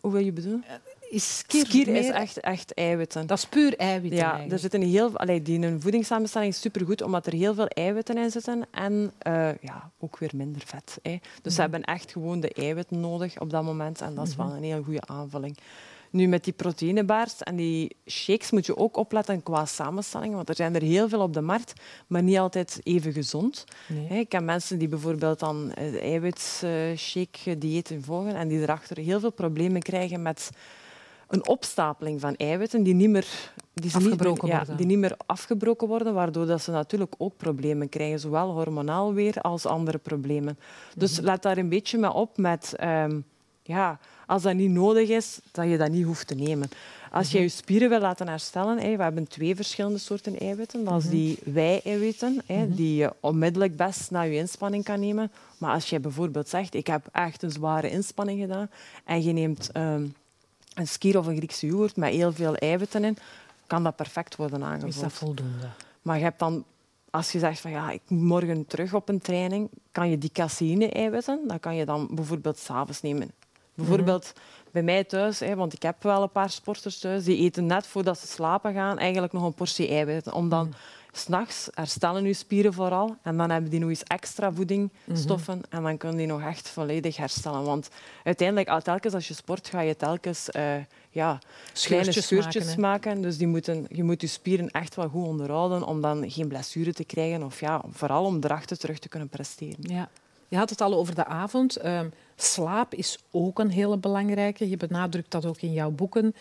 Hoe 0.00 0.12
wil 0.12 0.24
je 0.24 0.32
bedoelen? 0.32 0.64
Is 1.10 1.38
skier, 1.38 1.66
skier 1.66 1.88
is 1.88 2.08
echt, 2.08 2.40
echt 2.40 2.74
eiwitten. 2.74 3.26
Dat 3.26 3.38
is 3.38 3.46
puur 3.46 3.76
eiwitten. 3.76 4.18
Ja, 4.18 4.40
er 4.48 4.58
zitten 4.58 4.82
heel, 4.82 5.16
allee, 5.16 5.42
die 5.42 5.66
een 5.66 5.80
voedingssamenstelling 5.80 6.52
is 6.52 6.60
supergoed 6.60 7.02
omdat 7.02 7.26
er 7.26 7.32
heel 7.32 7.54
veel 7.54 7.66
eiwitten 7.66 8.18
in 8.18 8.30
zitten 8.30 8.66
en 8.70 9.12
uh, 9.26 9.48
ja, 9.60 9.90
ook 9.98 10.18
weer 10.18 10.30
minder 10.34 10.62
vet. 10.66 10.98
Hè. 11.02 11.10
Dus 11.10 11.20
mm 11.20 11.30
-hmm. 11.42 11.52
ze 11.52 11.60
hebben 11.60 11.82
echt 11.82 12.12
gewoon 12.12 12.40
de 12.40 12.52
eiwitten 12.52 13.00
nodig 13.00 13.40
op 13.40 13.50
dat 13.50 13.62
moment 13.62 14.00
en 14.00 14.14
dat 14.14 14.26
is 14.28 14.36
wel 14.36 14.50
een 14.50 14.62
heel 14.62 14.82
goede 14.82 15.06
aanvulling. 15.06 15.58
Nu, 16.14 16.26
met 16.26 16.44
die 16.44 16.52
proteïnebaars 16.52 17.42
en 17.42 17.56
die 17.56 17.96
shakes 18.06 18.50
moet 18.50 18.66
je 18.66 18.76
ook 18.76 18.96
opletten 18.96 19.42
qua 19.42 19.64
samenstelling, 19.64 20.34
want 20.34 20.48
er 20.48 20.54
zijn 20.54 20.74
er 20.74 20.82
heel 20.82 21.08
veel 21.08 21.20
op 21.20 21.32
de 21.32 21.40
markt, 21.40 21.72
maar 22.06 22.22
niet 22.22 22.38
altijd 22.38 22.80
even 22.82 23.12
gezond. 23.12 23.64
Nee. 23.86 24.20
Ik 24.20 24.28
ken 24.28 24.44
mensen 24.44 24.78
die 24.78 24.88
bijvoorbeeld 24.88 25.38
dan 25.38 25.72
eiwitshake 26.00 27.58
diëten 27.58 28.02
volgen 28.02 28.34
en 28.34 28.48
die 28.48 28.60
erachter 28.60 28.96
heel 28.96 29.20
veel 29.20 29.32
problemen 29.32 29.82
krijgen 29.82 30.22
met 30.22 30.50
een 31.34 31.48
opstapeling 31.48 32.20
van 32.20 32.34
eiwitten 32.34 32.82
die 32.82 32.94
niet 32.94 33.10
meer, 33.10 33.26
die 33.74 33.94
afgebroken, 33.94 34.48
niet, 34.48 34.56
worden. 34.56 34.76
die 34.76 34.86
niet 34.86 34.98
meer 34.98 35.16
afgebroken 35.26 35.88
worden, 35.88 36.14
waardoor 36.14 36.46
dat 36.46 36.62
ze 36.62 36.70
natuurlijk 36.70 37.14
ook 37.18 37.36
problemen 37.36 37.88
krijgen, 37.88 38.20
zowel 38.20 38.50
hormonaal 38.50 39.14
weer 39.14 39.40
als 39.40 39.66
andere 39.66 39.98
problemen. 39.98 40.58
Dus 40.96 41.10
mm 41.10 41.16
-hmm. 41.16 41.26
let 41.26 41.42
daar 41.42 41.58
een 41.58 41.68
beetje 41.68 41.98
mee 41.98 42.12
op 42.12 42.36
met, 42.36 42.74
um, 42.82 43.24
ja, 43.62 43.98
als 44.26 44.42
dat 44.42 44.54
niet 44.54 44.70
nodig 44.70 45.08
is, 45.08 45.40
dat 45.52 45.68
je 45.68 45.76
dat 45.78 45.90
niet 45.90 46.04
hoeft 46.04 46.26
te 46.26 46.34
nemen. 46.34 46.68
Als 47.10 47.30
je 47.30 47.40
je 47.40 47.48
spieren 47.48 47.88
wil 47.88 48.00
laten 48.00 48.28
herstellen, 48.28 48.76
we 48.76 49.02
hebben 49.02 49.28
twee 49.28 49.56
verschillende 49.56 49.98
soorten 49.98 50.38
eiwitten. 50.38 50.84
Dat 50.84 50.98
is 50.98 51.04
mhm. 51.04 51.14
die 51.14 51.38
wij-eiwitten, 51.44 52.42
mhm. 52.46 52.74
die 52.74 52.94
je 52.96 53.12
onmiddellijk 53.20 53.76
best 53.76 54.10
na 54.10 54.22
je 54.22 54.36
inspanning 54.36 54.84
kan 54.84 55.00
nemen. 55.00 55.30
Maar 55.58 55.74
als 55.74 55.90
je 55.90 56.00
bijvoorbeeld 56.00 56.48
zegt, 56.48 56.74
ik 56.74 56.86
heb 56.86 57.06
echt 57.12 57.42
een 57.42 57.50
zware 57.50 57.90
inspanning 57.90 58.40
gedaan 58.40 58.70
en 59.04 59.22
je 59.22 59.32
neemt 59.32 59.70
um, 59.76 60.14
een 60.74 60.88
skier 60.88 61.18
of 61.18 61.26
een 61.26 61.36
Griekse 61.36 61.66
yoghurt 61.66 61.96
met 61.96 62.12
heel 62.12 62.32
veel 62.32 62.54
eiwitten 62.54 63.04
in, 63.04 63.16
kan 63.66 63.82
dat 63.82 63.96
perfect 63.96 64.36
worden 64.36 64.64
aangevuld. 64.64 64.94
Is 64.94 65.00
dat 65.00 65.12
voldoende? 65.12 65.68
Maar 66.02 66.16
je 66.16 66.22
hebt 66.22 66.38
dan, 66.38 66.64
als 67.10 67.32
je 67.32 67.38
zegt 67.38 67.60
van 67.60 67.70
ja, 67.70 67.90
ik 67.90 68.00
morgen 68.08 68.66
terug 68.66 68.94
op 68.94 69.08
een 69.08 69.20
training, 69.20 69.68
kan 69.92 70.10
je 70.10 70.18
die 70.18 70.30
caseïne-eiwitten, 70.32 71.40
dat 71.46 71.60
kan 71.60 71.76
je 71.76 71.84
dan 71.84 72.08
bijvoorbeeld 72.10 72.58
s'avonds 72.58 73.02
nemen. 73.02 73.30
Bijvoorbeeld 73.74 74.32
mm-hmm. 74.34 74.70
bij 74.70 74.82
mij 74.82 75.04
thuis, 75.04 75.40
hè, 75.40 75.54
want 75.54 75.72
ik 75.72 75.82
heb 75.82 76.02
wel 76.02 76.22
een 76.22 76.30
paar 76.30 76.50
sporters 76.50 76.98
thuis, 76.98 77.24
die 77.24 77.38
eten 77.38 77.66
net 77.66 77.86
voordat 77.86 78.18
ze 78.18 78.26
slapen 78.26 78.72
gaan 78.72 78.98
eigenlijk 78.98 79.32
nog 79.32 79.42
een 79.42 79.54
portie 79.54 79.88
eiwitten. 79.88 80.32
Om 80.32 80.48
dan 80.48 80.66
mm. 80.66 80.72
S'nachts 81.16 81.68
herstellen 81.74 82.24
je 82.24 82.32
spieren 82.32 82.72
vooral 82.72 83.16
en 83.22 83.36
dan 83.36 83.50
hebben 83.50 83.70
die 83.70 83.80
nog 83.80 83.88
eens 83.88 84.02
extra 84.02 84.52
voedingstoffen 84.52 85.54
mm-hmm. 85.54 85.70
en 85.70 85.82
dan 85.82 85.96
kunnen 85.96 86.16
die 86.16 86.26
nog 86.26 86.42
echt 86.42 86.68
volledig 86.68 87.16
herstellen. 87.16 87.64
Want 87.64 87.88
uiteindelijk, 88.24 88.82
telkens 88.82 89.14
als 89.14 89.28
je 89.28 89.34
sport, 89.34 89.68
ga 89.68 89.80
je 89.80 89.96
telkens 89.96 90.48
uh, 90.56 90.74
ja, 91.10 91.38
kleine 91.72 92.12
scheurtjes 92.12 92.64
maken. 92.64 92.80
maken 92.80 93.22
dus 93.22 93.36
die 93.38 93.46
moeten, 93.46 93.86
je 93.88 94.04
moet 94.04 94.20
je 94.20 94.26
spieren 94.26 94.70
echt 94.70 94.94
wel 94.94 95.08
goed 95.08 95.26
onderhouden 95.26 95.86
om 95.86 96.00
dan 96.00 96.30
geen 96.30 96.48
blessure 96.48 96.92
te 96.92 97.04
krijgen 97.04 97.42
of 97.42 97.60
ja, 97.60 97.82
vooral 97.90 98.24
om 98.24 98.38
erachter 98.40 98.78
terug 98.78 98.98
te 98.98 99.08
kunnen 99.08 99.28
presteren. 99.28 99.76
Ja. 99.80 100.08
Je 100.48 100.56
had 100.56 100.70
het 100.70 100.80
al 100.80 100.94
over 100.94 101.14
de 101.14 101.24
avond. 101.24 101.76
Ehm, 101.76 102.08
slaap 102.36 102.94
is 102.94 103.18
ook 103.30 103.58
een 103.58 103.70
hele 103.70 103.96
belangrijke. 103.96 104.68
Je 104.68 104.76
benadrukt 104.76 105.30
dat 105.30 105.46
ook 105.46 105.60
in 105.60 105.72
jouw 105.72 105.90
boeken. 105.90 106.34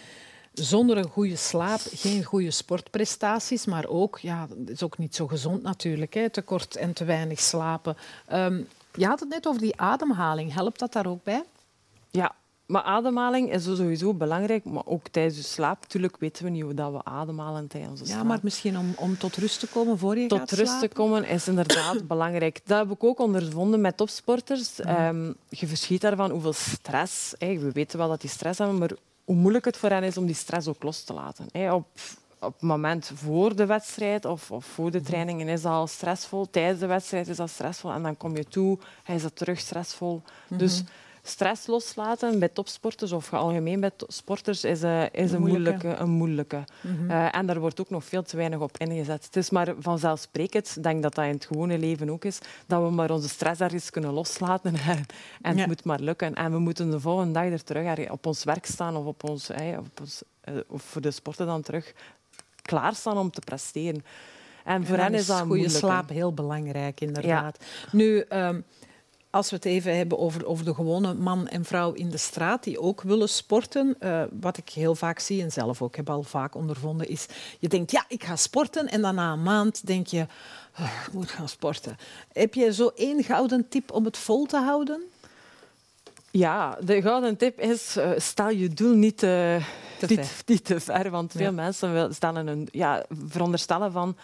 Zonder 0.53 0.97
een 0.97 1.09
goede 1.09 1.35
slaap 1.35 1.79
geen 1.93 2.23
goede 2.23 2.51
sportprestaties, 2.51 3.65
maar 3.65 3.85
ook, 3.87 4.19
ja, 4.19 4.47
is 4.65 4.83
ook 4.83 4.97
niet 4.97 5.15
zo 5.15 5.27
gezond 5.27 5.63
natuurlijk, 5.63 6.13
hè, 6.13 6.29
te 6.29 6.41
kort 6.41 6.75
en 6.75 6.93
te 6.93 7.05
weinig 7.05 7.39
slapen. 7.39 7.97
Um, 8.33 8.67
je 8.93 9.05
had 9.05 9.19
het 9.19 9.29
net 9.29 9.47
over 9.47 9.61
die 9.61 9.79
ademhaling. 9.79 10.53
Helpt 10.53 10.79
dat 10.79 10.93
daar 10.93 11.07
ook 11.07 11.23
bij? 11.23 11.43
Ja, 12.11 12.35
maar 12.65 12.81
ademhaling 12.81 13.51
is 13.51 13.63
sowieso 13.63 14.13
belangrijk, 14.13 14.65
maar 14.65 14.85
ook 14.85 15.07
tijdens 15.07 15.35
de 15.35 15.43
slaap. 15.43 15.81
Natuurlijk 15.81 16.17
weten 16.19 16.43
we 16.43 16.49
niet 16.49 16.63
hoe 16.63 16.73
dat 16.73 16.91
we 16.91 17.03
ademhalen 17.03 17.67
tijdens 17.67 17.91
onze 17.91 18.05
slaap. 18.05 18.17
Ja, 18.17 18.23
maar 18.27 18.39
misschien 18.41 18.77
om, 18.77 18.93
om 18.97 19.17
tot 19.17 19.35
rust 19.35 19.59
te 19.59 19.67
komen 19.67 19.97
voor 19.97 20.17
je 20.17 20.27
tot 20.27 20.39
gaat? 20.39 20.47
Tot 20.47 20.57
rust 20.57 20.79
te 20.79 20.87
komen 20.87 21.25
is 21.25 21.47
inderdaad 21.47 22.07
belangrijk. 22.13 22.59
Dat 22.65 22.77
heb 22.79 22.91
ik 22.91 23.03
ook 23.03 23.19
ondervonden 23.19 23.81
met 23.81 23.97
topsporters. 23.97 24.79
Mhm. 24.79 25.31
je 25.49 25.67
verschiet 25.67 26.01
daarvan 26.01 26.31
hoeveel 26.31 26.53
stress... 26.53 27.33
we 27.39 27.71
weten 27.73 27.97
wel 27.97 28.07
dat 28.07 28.21
die 28.21 28.29
stress 28.29 28.57
hebben, 28.57 28.77
maar 28.77 28.91
hoe 29.23 29.35
moeilijk 29.35 29.65
het 29.65 29.77
voor 29.77 29.89
hen 29.89 30.03
is 30.03 30.17
om 30.17 30.25
die 30.25 30.35
stress 30.35 30.67
ook 30.67 30.83
los 30.83 31.03
te 31.03 31.13
laten. 31.13 31.71
op, 31.71 31.87
op 32.39 32.53
het 32.53 32.61
moment 32.61 33.11
voor 33.13 33.55
de 33.55 33.65
wedstrijd 33.65 34.25
of, 34.25 34.51
of 34.51 34.65
voor 34.65 34.91
de 34.91 34.97
mhm. 34.97 35.07
trainingen 35.07 35.47
is 35.47 35.61
dat 35.61 35.71
al 35.71 35.87
stressvol. 35.87 36.49
Tijdens 36.49 36.79
de 36.79 36.85
wedstrijd 36.85 37.27
is 37.27 37.37
dat 37.37 37.49
stressvol. 37.49 37.91
En 37.91 38.03
dan 38.03 38.17
kom 38.17 38.35
je 38.35 38.45
toe, 38.45 38.79
hij 39.03 39.15
is 39.15 39.21
dat 39.21 39.35
terug 39.35 39.59
stressvol. 39.59 40.21
Mhm. 40.47 40.59
Dus 40.59 40.83
stress 41.25 41.67
loslaten 41.67 42.39
bij 42.39 42.49
topsporters 42.49 43.11
of 43.11 43.33
algemeen 43.33 43.79
bij 43.79 43.91
sporters 44.07 44.63
is, 44.63 44.83
uh, 44.83 45.03
is 45.11 45.31
een, 45.31 45.41
moeilijke. 45.41 45.87
Een 45.87 46.09
moeilijke. 46.09 46.63
Mhm. 46.81 47.11
Eh, 47.11 47.35
en 47.35 47.45
daar 47.45 47.59
wordt 47.59 47.79
ook 47.79 47.89
nog 47.89 48.03
veel 48.03 48.23
te 48.23 48.37
weinig 48.37 48.59
op 48.59 48.77
ingezet. 48.77 49.25
Het 49.25 49.35
is 49.35 49.49
maar 49.49 49.73
vanzelfsprekend, 49.79 50.73
ik 50.77 50.83
denk 50.83 51.03
dat 51.03 51.15
dat 51.15 51.25
in 51.25 51.31
het 51.31 51.45
gewone 51.45 51.77
leven 51.77 52.09
ook 52.09 52.25
is, 52.25 52.39
dat 52.67 52.81
we 52.81 52.89
maar 52.89 53.11
onze 53.11 53.29
stress 53.29 53.61
ergens 53.61 53.89
kunnen 53.89 54.13
loslaten 54.13 54.75
en, 55.41 55.57
het 55.57 55.67
moet 55.67 55.83
maar 55.83 55.99
lukken. 55.99 56.33
En 56.33 56.51
we 56.51 56.59
moeten 56.59 56.91
de 56.91 56.99
volgende 56.99 57.33
dag 57.33 57.51
er 57.51 57.63
terug 57.63 58.09
op 58.09 58.25
ons 58.25 58.43
werk 58.43 58.65
staan 58.65 58.95
of, 58.95 59.05
op 59.05 59.29
ons, 59.29 59.49
op 59.77 59.99
ons, 59.99 60.21
eh, 60.41 60.53
of 60.67 60.81
voor 60.83 61.01
de 61.01 61.11
sporten 61.11 61.45
dan 61.45 61.61
terug 61.61 61.93
klaarstaan 62.61 63.17
om 63.17 63.31
te 63.31 63.41
presteren. 63.41 64.03
En 64.63 64.85
voor 64.85 64.97
hen 64.97 65.13
is 65.13 65.25
dat 65.25 65.39
goede 65.39 65.69
slaap 65.69 66.09
heel 66.09 66.33
belangrijk, 66.33 67.01
inderdaad. 67.01 67.57
Nu, 67.91 68.19
ehm, 68.19 68.59
als 69.33 69.49
we 69.49 69.55
het 69.55 69.65
even 69.65 69.97
hebben 69.97 70.19
over, 70.19 70.45
over 70.45 70.65
de 70.65 70.73
gewone 70.73 71.13
man 71.13 71.47
en 71.47 71.65
vrouw 71.65 71.91
in 71.91 72.09
de 72.09 72.17
straat 72.17 72.63
die 72.63 72.79
ook 72.79 73.01
willen 73.01 73.29
sporten, 73.29 73.95
uh, 73.99 74.23
wat 74.39 74.57
ik 74.57 74.69
heel 74.69 74.95
vaak 74.95 75.19
zie 75.19 75.41
en 75.41 75.51
zelf 75.51 75.81
ook 75.81 75.95
heb 75.95 76.09
al 76.09 76.23
vaak 76.23 76.55
ondervonden, 76.55 77.07
is 77.07 77.25
je 77.59 77.67
denkt, 77.67 77.91
ja, 77.91 78.05
ik 78.07 78.23
ga 78.23 78.35
sporten 78.35 78.87
en 78.87 79.01
dan 79.01 79.15
na 79.15 79.31
een 79.31 79.43
maand 79.43 79.87
denk 79.87 80.07
je, 80.07 80.27
oh, 80.79 81.03
ik 81.07 81.13
moet 81.13 81.31
gaan 81.31 81.49
sporten. 81.49 81.97
Heb 82.33 82.53
je 82.53 82.73
zo 82.73 82.91
één 82.95 83.23
gouden 83.23 83.67
tip 83.69 83.91
om 83.91 84.05
het 84.05 84.17
vol 84.17 84.45
te 84.45 84.57
houden? 84.57 85.01
Ja, 86.31 86.77
de 86.83 87.01
gouden 87.01 87.37
tip 87.37 87.59
is, 87.59 87.97
uh, 87.97 88.11
stel 88.17 88.49
je 88.49 88.69
doel 88.69 88.95
niet 88.95 89.17
te, 89.17 89.59
te 89.99 90.07
ver. 90.07 90.29
Niet, 90.45 90.65
te 90.65 90.79
ver 90.79 91.09
want 91.09 91.31
veel 91.35 91.53
mensen 91.53 92.13
stellen 92.13 92.47
een, 92.47 92.67
ja, 92.71 93.05
veronderstellen 93.27 93.91
van 93.91 94.15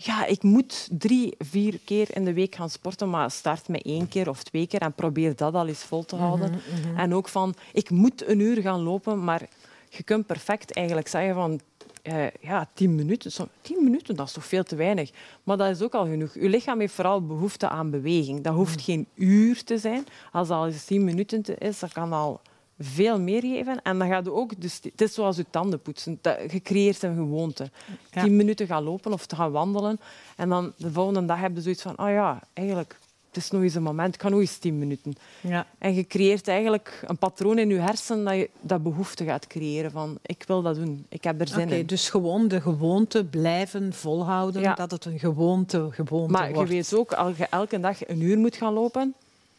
ja, 0.00 0.26
ik 0.26 0.42
moet 0.42 0.88
drie, 0.90 1.34
vier 1.38 1.78
keer 1.84 2.16
in 2.16 2.24
de 2.24 2.32
week 2.32 2.54
gaan 2.54 2.70
sporten, 2.70 3.10
maar 3.10 3.30
start 3.30 3.68
met 3.68 3.82
één 3.82 4.08
keer 4.08 4.28
of 4.28 4.42
twee 4.42 4.66
keer 4.66 4.80
en 4.80 4.92
probeer 4.92 5.36
dat 5.36 5.54
al 5.54 5.66
eens 5.66 5.82
vol 5.82 6.04
te 6.04 6.14
mhm, 6.14 6.24
houden. 6.24 6.50
Mhm. 6.50 6.96
En 6.96 7.14
ook 7.14 7.28
van, 7.28 7.54
ik 7.72 7.90
moet 7.90 8.28
een 8.28 8.40
uur 8.40 8.62
gaan 8.62 8.80
lopen, 8.80 9.24
maar 9.24 9.48
je 9.88 10.02
kunt 10.02 10.26
perfect 10.26 10.72
eigenlijk 10.72 11.08
zeggen 11.08 11.34
van, 11.34 11.60
uh, 12.02 12.26
ja, 12.40 12.68
tien 12.74 12.94
minuten. 12.94 13.48
Tien 13.60 13.84
minuten, 13.84 14.16
dat 14.16 14.26
is 14.26 14.32
toch 14.32 14.46
veel 14.46 14.62
te 14.62 14.76
weinig. 14.76 15.10
Maar 15.44 15.56
dat 15.56 15.70
is 15.70 15.82
ook 15.82 15.94
al 15.94 16.06
genoeg. 16.06 16.34
Je 16.34 16.48
lichaam 16.48 16.80
heeft 16.80 16.94
vooral 16.94 17.26
behoefte 17.26 17.68
aan 17.68 17.90
beweging. 17.90 18.40
Dat 18.40 18.54
hoeft 18.54 18.76
mhm. 18.76 18.84
geen 18.84 19.06
uur 19.14 19.64
te 19.64 19.78
zijn. 19.78 20.06
Als 20.32 20.48
dat 20.48 20.56
al 20.56 20.66
eens 20.66 20.84
tien 20.84 21.04
minuten 21.04 21.58
is, 21.58 21.78
dat 21.78 21.92
kan 21.92 22.12
al 22.12 22.40
veel 22.78 23.20
meer 23.20 23.40
geven. 23.40 23.82
En 23.82 23.98
dan 23.98 24.08
gaat 24.08 24.24
je 24.24 24.32
ook, 24.32 24.60
dus 24.60 24.80
het 24.82 25.00
is 25.00 25.14
zoals 25.14 25.36
je 25.36 25.44
tanden 25.50 25.80
poetsen. 25.80 26.18
je 26.50 26.60
creëert 26.62 27.02
een 27.02 27.16
gewoonte. 27.16 27.70
Tien 28.10 28.36
minuten 28.36 28.66
gaan 28.66 28.82
lopen 28.82 29.12
of 29.12 29.26
te 29.26 29.36
gaan 29.36 29.50
wandelen. 29.50 30.00
En 30.36 30.48
dan 30.48 30.72
de 30.76 30.92
volgende 30.92 31.24
dag 31.24 31.40
heb 31.40 31.54
je 31.54 31.62
zoiets 31.62 31.82
van, 31.82 31.98
oh 31.98 32.08
ja, 32.08 32.42
eigenlijk, 32.52 32.98
het 33.28 33.36
is 33.36 33.50
nog 33.50 33.62
eens 33.62 33.74
een 33.74 33.82
moment. 33.82 34.14
Ik 34.14 34.20
kan 34.20 34.30
nog 34.30 34.40
eens 34.40 34.58
tien 34.58 34.78
minuten. 34.78 35.14
Ja. 35.40 35.66
En 35.78 35.94
je 35.94 36.06
creëert 36.06 36.48
eigenlijk 36.48 37.02
een 37.06 37.18
patroon 37.18 37.58
in 37.58 37.68
je 37.68 37.78
hersenen 37.78 38.24
dat 38.24 38.34
je 38.34 38.50
dat 38.60 38.82
behoefte 38.82 39.24
gaat 39.24 39.46
creëren 39.46 39.90
van, 39.90 40.18
ik 40.22 40.44
wil 40.46 40.62
dat 40.62 40.74
doen. 40.74 41.06
Ik 41.08 41.24
heb 41.24 41.40
er 41.40 41.48
zin 41.48 41.70
in. 41.70 41.86
Dus 41.86 42.10
gewoon 42.10 42.48
de 42.48 42.60
gewoonte 42.60 43.24
blijven 43.24 43.92
volhouden, 43.92 44.76
dat 44.76 44.90
het 44.90 45.04
een 45.04 45.18
gewoonte, 45.18 45.88
gewoonte 45.90 46.32
maar 46.32 46.40
wordt. 46.42 46.56
Maar 46.56 46.66
je 46.66 46.72
weet 46.72 46.94
ook, 46.94 47.12
als 47.12 47.36
je 47.36 47.46
elke 47.50 47.80
dag 47.80 48.08
een 48.08 48.20
uur 48.20 48.38
moet 48.38 48.56
gaan 48.56 48.72
lopen, 48.72 49.14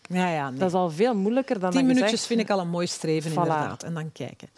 ja, 0.09 0.29
ja, 0.29 0.51
Dat 0.51 0.67
is 0.67 0.73
al 0.73 0.89
veel 0.89 1.15
moeilijker 1.15 1.59
dan 1.59 1.71
Tien 1.71 1.85
minuutjes 1.85 2.25
vind 2.25 2.39
ik 2.39 2.49
al 2.49 2.59
een 2.59 2.69
mooi 2.69 2.87
streven, 2.87 3.29
inderdaad. 3.29 3.83
En 3.83 3.93
dan 3.93 4.11
kijken. 4.11 4.49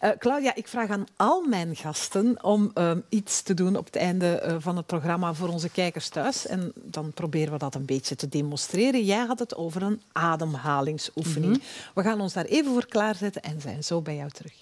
Uh, 0.00 0.10
Claudia, 0.18 0.54
ik 0.54 0.68
vraag 0.68 0.88
aan 0.88 1.06
al 1.16 1.42
mijn 1.42 1.76
gasten 1.76 2.44
om 2.44 2.70
ehm, 2.74 3.00
iets 3.08 3.42
te 3.42 3.54
doen 3.54 3.76
op 3.76 3.84
het 3.84 3.96
einde 3.96 4.42
uh, 4.46 4.56
van 4.58 4.76
het 4.76 4.86
programma 4.86 5.34
voor 5.34 5.48
onze 5.48 5.68
kijkers 5.68 6.08
thuis. 6.08 6.46
En 6.46 6.72
dan 6.74 7.12
proberen 7.12 7.52
we 7.52 7.58
dat 7.58 7.74
een 7.74 7.84
beetje 7.84 8.16
te 8.16 8.28
demonstreren. 8.28 9.04
Jij 9.04 9.24
had 9.26 9.38
het 9.38 9.56
over 9.56 9.82
een 9.82 10.02
ademhalingsoefening. 10.12 11.52
Mhm. 11.52 11.64
We 11.94 12.02
gaan 12.02 12.20
ons 12.20 12.32
daar 12.32 12.44
even 12.44 12.72
voor 12.72 12.86
klaarzetten 12.86 13.42
en 13.42 13.60
zijn 13.60 13.84
zo 13.84 14.00
bij 14.00 14.16
jou 14.16 14.30
terug. 14.30 14.54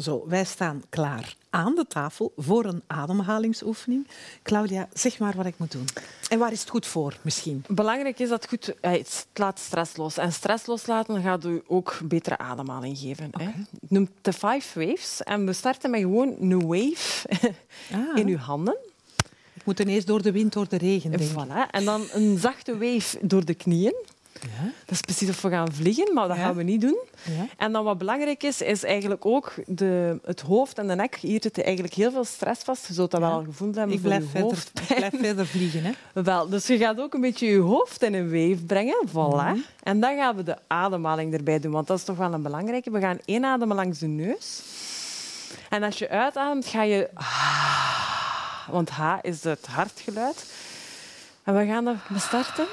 Zo, 0.00 0.24
wij 0.28 0.44
staan 0.44 0.82
klaar 0.88 1.34
aan 1.50 1.74
de 1.74 1.86
tafel 1.88 2.32
voor 2.36 2.64
een 2.64 2.82
ademhalingsoefening. 2.86 4.06
Claudia, 4.42 4.88
zeg 4.92 5.18
maar 5.18 5.36
wat 5.36 5.46
ik 5.46 5.54
moet 5.56 5.72
doen. 5.72 5.88
En 6.28 6.38
waar 6.38 6.52
is 6.52 6.60
het 6.60 6.70
goed 6.70 6.86
voor, 6.86 7.16
misschien? 7.22 7.64
Belangrijk 7.68 8.18
is 8.18 8.28
dat 8.28 8.40
het 8.42 8.50
goed 8.50 8.80
eh, 8.80 8.92
het 8.92 9.26
laat 9.34 9.58
stress 9.58 9.96
los. 9.96 10.16
En 10.16 10.32
stress 10.32 10.66
loslaten 10.66 11.22
gaat 11.22 11.44
u 11.44 11.62
ook 11.66 11.98
betere 12.04 12.38
ademhaling 12.38 12.98
geven. 12.98 13.26
Okay. 13.32 13.46
Hè. 13.46 13.52
Noemt 13.88 14.10
de 14.20 14.32
five 14.32 14.86
waves. 14.86 15.22
En 15.22 15.46
we 15.46 15.52
starten 15.52 15.90
met 15.90 16.00
gewoon 16.00 16.36
een 16.40 16.66
wave 16.66 17.28
ah. 17.92 18.16
in 18.16 18.26
uw 18.26 18.36
handen. 18.36 18.76
Ik 19.52 19.64
moet 19.64 19.80
ineens 19.80 20.04
door 20.04 20.22
de 20.22 20.32
wind, 20.32 20.52
door 20.52 20.68
de 20.68 20.78
regen. 20.78 21.10
Denk. 21.10 21.30
Voilà. 21.30 21.70
En 21.70 21.84
dan 21.84 22.02
een 22.12 22.38
zachte 22.38 22.78
wave 22.78 23.18
door 23.20 23.44
de 23.44 23.54
knieën. 23.54 23.94
Ja. 24.42 24.64
Dat 24.64 24.94
is 24.94 25.00
precies 25.00 25.28
of 25.28 25.42
we 25.42 25.48
gaan 25.48 25.72
vliegen, 25.72 26.14
maar 26.14 26.28
dat 26.28 26.36
gaan 26.36 26.54
we 26.54 26.62
niet 26.62 26.80
doen. 26.80 26.98
Ja. 27.22 27.46
En 27.56 27.72
dan 27.72 27.84
wat 27.84 27.98
belangrijk 27.98 28.42
is, 28.42 28.60
is 28.60 28.84
eigenlijk 28.84 29.26
ook 29.26 29.52
de, 29.66 30.18
het 30.24 30.40
hoofd 30.40 30.78
en 30.78 30.86
de 30.86 30.94
nek. 30.94 31.16
Hier 31.16 31.38
zit 31.42 31.62
eigenlijk 31.62 31.94
heel 31.94 32.10
veel 32.10 32.24
stress 32.24 32.62
vast. 32.62 32.86
Je 32.86 32.92
zult 32.92 33.10
dat 33.10 33.20
wel 33.20 33.30
al 33.30 33.44
gevoeld 33.44 33.74
hebben 33.74 33.96
ik 33.96 34.02
blijf, 34.02 34.30
verder, 34.30 34.58
ik 34.88 34.96
blijf 34.96 35.14
verder 35.26 35.46
vliegen. 35.46 35.84
Hè? 35.84 36.22
Wel, 36.22 36.48
dus 36.48 36.66
je 36.66 36.78
gaat 36.78 37.00
ook 37.00 37.14
een 37.14 37.20
beetje 37.20 37.46
je 37.46 37.58
hoofd 37.58 38.02
in 38.02 38.14
een 38.14 38.28
weef 38.28 38.66
brengen. 38.66 39.06
Voilà. 39.08 39.12
Mhm. 39.12 39.56
En 39.82 40.00
dan 40.00 40.16
gaan 40.16 40.36
we 40.36 40.42
de 40.42 40.56
ademhaling 40.66 41.34
erbij 41.34 41.60
doen, 41.60 41.72
want 41.72 41.86
dat 41.86 41.98
is 41.98 42.04
toch 42.04 42.16
wel 42.16 42.32
een 42.32 42.42
belangrijke. 42.42 42.90
We 42.90 43.00
gaan 43.00 43.18
inademen 43.24 43.76
langs 43.76 43.98
de 43.98 44.06
neus. 44.06 44.62
En 45.68 45.82
als 45.82 45.98
je 45.98 46.08
uitademt, 46.08 46.66
ga 46.66 46.82
je... 46.82 47.10
Want 48.70 48.90
H 48.90 49.16
is 49.22 49.44
het 49.44 49.66
hartgeluid. 49.66 50.44
En 51.50 51.56
we 51.56 51.66
gaan 51.66 51.86
er 51.86 51.98
starten. 52.16 52.66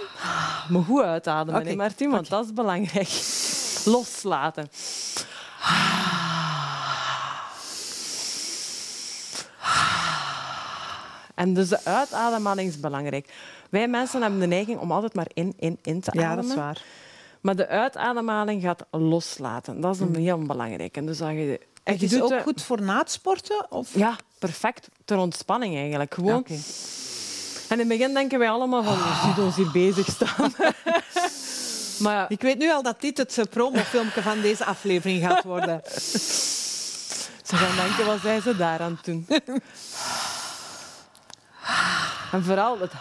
Maar 0.69 0.83
goed 0.83 1.01
uitademen, 1.01 1.61
okay. 1.61 1.75
Martin, 1.75 2.09
want 2.09 2.29
dat 2.29 2.45
is 2.45 2.53
belangrijk. 2.53 3.09
Loslaten. 3.95 4.69
En 11.35 11.53
dus 11.53 11.69
de 11.69 11.79
uitademhaling 11.83 12.69
is 12.69 12.79
belangrijk. 12.79 13.33
Wij 13.69 13.87
mensen 13.87 14.21
hebben 14.21 14.39
de 14.39 14.45
neiging 14.45 14.79
om 14.79 14.91
altijd 14.91 15.13
maar 15.13 15.27
in, 15.33 15.53
in, 15.59 15.77
in 15.81 16.01
te 16.01 16.11
ademen. 16.11 16.29
Ja, 16.29 16.35
dat 16.35 16.45
is 16.45 16.55
waar. 16.55 16.83
Maar 17.41 17.55
de 17.55 17.67
uitademhaling 17.67 18.61
gaat 18.61 18.85
loslaten. 18.91 19.81
Dat 19.81 19.95
is 19.95 20.01
een 20.01 20.07
mm. 20.07 20.15
heel 20.15 20.37
belangrijk. 20.37 20.97
En 20.97 21.05
dus 21.05 21.17
dat 21.17 21.29
je, 21.29 21.59
en 21.83 21.99
je 21.99 22.05
is 22.05 22.21
ook 22.21 22.41
goed 22.41 22.61
voor 22.61 22.81
na 22.81 22.97
het 22.97 23.11
sporten? 23.11 23.71
Of? 23.71 23.95
Ja, 23.95 24.15
perfect. 24.39 24.89
Ter 25.05 25.17
ontspanning 25.17 25.75
eigenlijk. 25.75 26.13
Gewoon... 26.13 26.45
En 27.67 27.79
in 27.79 27.89
het 27.89 27.97
begin 27.97 28.13
denken 28.13 28.39
wij 28.39 28.49
allemaal 28.49 28.83
van, 28.83 28.97
zien 29.23 29.45
ons 29.45 29.55
hier 29.55 29.71
bezig 29.71 30.07
staan. 30.07 30.53
maar 32.03 32.25
Ik 32.29 32.41
weet 32.41 32.57
nu 32.57 32.71
al 32.71 32.83
dat 32.83 33.01
dit 33.01 33.17
het 33.17 33.49
promofilmpje 33.49 34.21
van 34.21 34.41
deze 34.41 34.65
aflevering 34.65 35.23
gaat 35.23 35.43
worden. 35.43 35.81
Ze 37.43 37.55
gaan 37.55 37.75
denken, 37.75 38.05
wat 38.05 38.19
zijn 38.21 38.41
ze 38.41 38.55
daar 38.55 38.79
aan 38.79 38.99
het 39.01 39.05
doen? 39.05 39.27
En 42.31 42.43
vooral, 42.43 42.79
het 42.79 42.91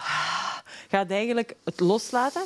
gaat 0.89 1.11
eigenlijk 1.11 1.53
het 1.63 1.79
loslaten. 1.79 2.41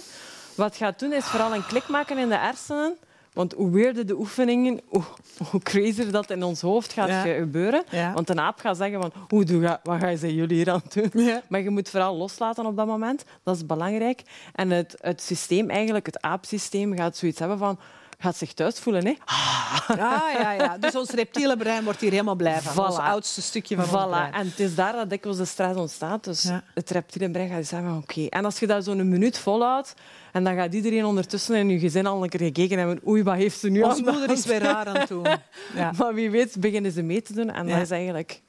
Wat 0.55 0.67
het 0.67 0.75
gaat 0.75 0.99
doen, 0.99 1.13
is 1.13 1.25
vooral 1.25 1.53
een 1.53 1.65
klik 1.65 1.87
maken 1.87 2.17
in 2.17 2.29
de 2.29 2.37
hersenen 2.37 2.97
want 3.33 3.53
hoe 3.53 3.71
weerder 3.71 4.05
de 4.05 4.17
oefeningen, 4.17 4.81
hoe, 4.87 5.03
hoe 5.51 5.61
crazier 5.61 6.11
dat 6.11 6.29
in 6.29 6.43
ons 6.43 6.61
hoofd 6.61 6.93
gaat 6.93 7.27
gebeuren. 7.27 7.83
Want 8.13 8.29
een 8.29 8.39
aap 8.39 8.59
gaat 8.59 8.77
zeggen 8.77 9.01
van, 9.01 9.11
hoe 9.27 9.43
doe 9.43 9.79
wat 9.83 9.99
gaan 9.99 10.15
jullie 10.15 10.55
hier 10.55 10.71
aan 10.71 10.81
doen? 10.93 11.31
Maar 11.47 11.61
je 11.61 11.69
moet 11.69 11.89
vooral 11.89 12.15
loslaten 12.15 12.65
op 12.65 12.75
dat 12.75 12.87
moment. 12.87 13.25
Dat 13.43 13.55
is 13.55 13.65
belangrijk. 13.65 14.21
En 14.53 14.69
het, 14.69 14.95
het 15.01 15.21
systeem, 15.21 15.69
eigenlijk 15.69 16.05
het 16.05 16.21
aapsysteem, 16.21 16.97
gaat 16.97 17.17
zoiets 17.17 17.39
hebben 17.39 17.57
van 17.57 17.79
gaat 18.21 18.37
zich 18.37 18.53
thuis 18.53 18.79
voelen. 18.79 19.05
Hè? 19.05 19.13
Ah, 19.25 19.97
ja, 19.97 20.51
ja. 20.51 20.77
Dus 20.77 20.95
ons 20.95 21.09
reptiele 21.09 21.57
brein 21.57 21.83
wordt 21.83 21.99
hier 22.01 22.11
helemaal 22.11 22.35
blij 22.35 22.61
van. 22.61 22.85
Ons 22.85 22.97
oudste 22.97 23.41
stukje 23.41 23.75
van 23.75 23.87
voilà. 23.87 23.91
ons 23.91 24.17
brein. 24.17 24.33
En 24.33 24.45
het 24.47 24.59
is 24.59 24.75
daar 24.75 24.93
dat 24.93 25.09
dikwijls 25.09 25.37
de 25.37 25.45
stress 25.45 25.79
ontstaat. 25.79 26.23
Dus 26.23 26.49
het 26.73 26.89
reptiele 26.89 27.31
brein 27.31 27.49
gaat 27.49 27.65
zeggen, 27.65 27.97
oké. 27.97 28.25
En 28.25 28.45
als 28.45 28.59
je 28.59 28.67
dat 28.67 28.83
zo'n 28.83 29.09
minuut 29.09 29.37
volhoudt, 29.37 29.93
en 30.31 30.43
dan 30.43 30.55
gaat 30.55 30.73
iedereen 30.73 31.05
ondertussen 31.05 31.55
in 31.55 31.69
je 31.69 31.79
gezin 31.79 32.05
al 32.05 32.23
een 32.23 32.29
keer 32.29 32.39
gekeken 32.39 32.77
hebben. 32.77 32.99
Oei, 33.07 33.23
wat 33.23 33.35
heeft 33.35 33.59
ze 33.59 33.69
nu 33.69 33.81
Ons 33.81 34.01
moeder 34.01 34.31
is 34.31 34.45
weer 34.45 34.59
raar 34.61 34.85
aan 34.85 34.97
het 34.97 35.07
doen. 35.07 35.25
Ja. 35.75 35.91
Maar 35.97 36.13
wie 36.13 36.31
weet 36.31 36.59
beginnen 36.59 36.91
ze 36.91 37.01
mee 37.01 37.21
te 37.21 37.33
doen. 37.33 37.49
En 37.49 37.67
dat 37.67 37.81
is 37.81 37.91
eigenlijk... 37.91 38.41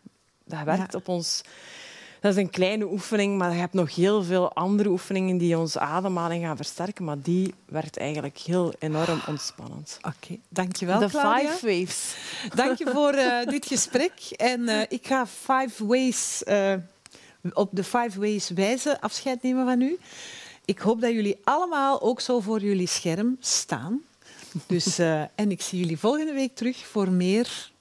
Dat 0.44 0.62
werkt 0.64 0.94
op 0.94 1.08
ons... 1.08 1.42
Dat 2.22 2.32
is 2.32 2.42
een 2.42 2.50
kleine 2.50 2.90
oefening, 2.90 3.38
maar 3.38 3.52
je 3.52 3.58
hebt 3.58 3.72
nog 3.72 3.94
heel 3.94 4.22
veel 4.22 4.52
andere 4.52 4.88
oefeningen 4.88 5.38
die 5.38 5.58
onze 5.58 5.80
ademhaling 5.80 6.44
gaan 6.44 6.56
versterken. 6.56 7.04
Maar 7.04 7.20
die 7.20 7.54
werkt 7.64 7.96
eigenlijk 7.96 8.38
heel 8.38 8.72
enorm 8.78 9.20
ontspannend. 9.26 9.98
Oké, 9.98 10.16
okay. 10.24 10.40
dankjewel 10.48 10.98
De 10.98 11.06
Claudia. 11.06 11.50
five 11.50 11.66
waves. 11.66 12.16
Dank 12.62 12.78
je 12.78 12.90
voor 12.92 13.14
uh, 13.14 13.44
dit 13.44 13.66
gesprek. 13.66 14.12
En 14.36 14.60
uh, 14.60 14.80
ik 14.88 15.06
ga 15.06 15.26
five 15.26 15.86
ways, 15.86 16.42
uh, 16.46 16.74
op 17.52 17.68
de 17.72 17.84
five 17.84 18.20
ways 18.20 18.50
wijze 18.50 19.00
afscheid 19.00 19.42
nemen 19.42 19.64
van 19.64 19.80
u. 19.80 19.98
Ik 20.64 20.78
hoop 20.78 21.00
dat 21.00 21.12
jullie 21.12 21.38
allemaal 21.44 22.02
ook 22.02 22.20
zo 22.20 22.40
voor 22.40 22.60
jullie 22.60 22.88
scherm 22.88 23.36
staan. 23.40 24.00
Dus, 24.66 24.98
en 25.34 25.50
ik 25.50 25.62
zie 25.62 25.78
jullie 25.78 25.98
volgende 25.98 26.32
week 26.32 26.54
terug 26.54 26.86
voor 26.86 27.10
meer 27.10 27.71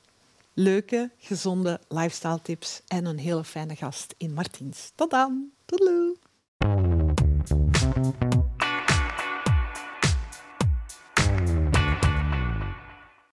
leuke, 0.62 1.12
gezonde 1.18 1.80
lifestyle 1.88 2.42
tips 2.42 2.82
en 2.88 3.06
een 3.06 3.20
hele 3.20 3.44
fijne 3.44 3.76
gast 3.76 4.16
in 4.18 4.34
Martiens. 4.34 4.92
Tot 4.96 5.10
dan. 5.10 5.52
Toedeloe. 5.66 7.01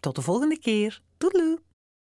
Tot 0.00 0.14
de 0.14 0.22
volgende 0.22 0.58
keer. 0.58 1.02
Doei! 1.18 1.56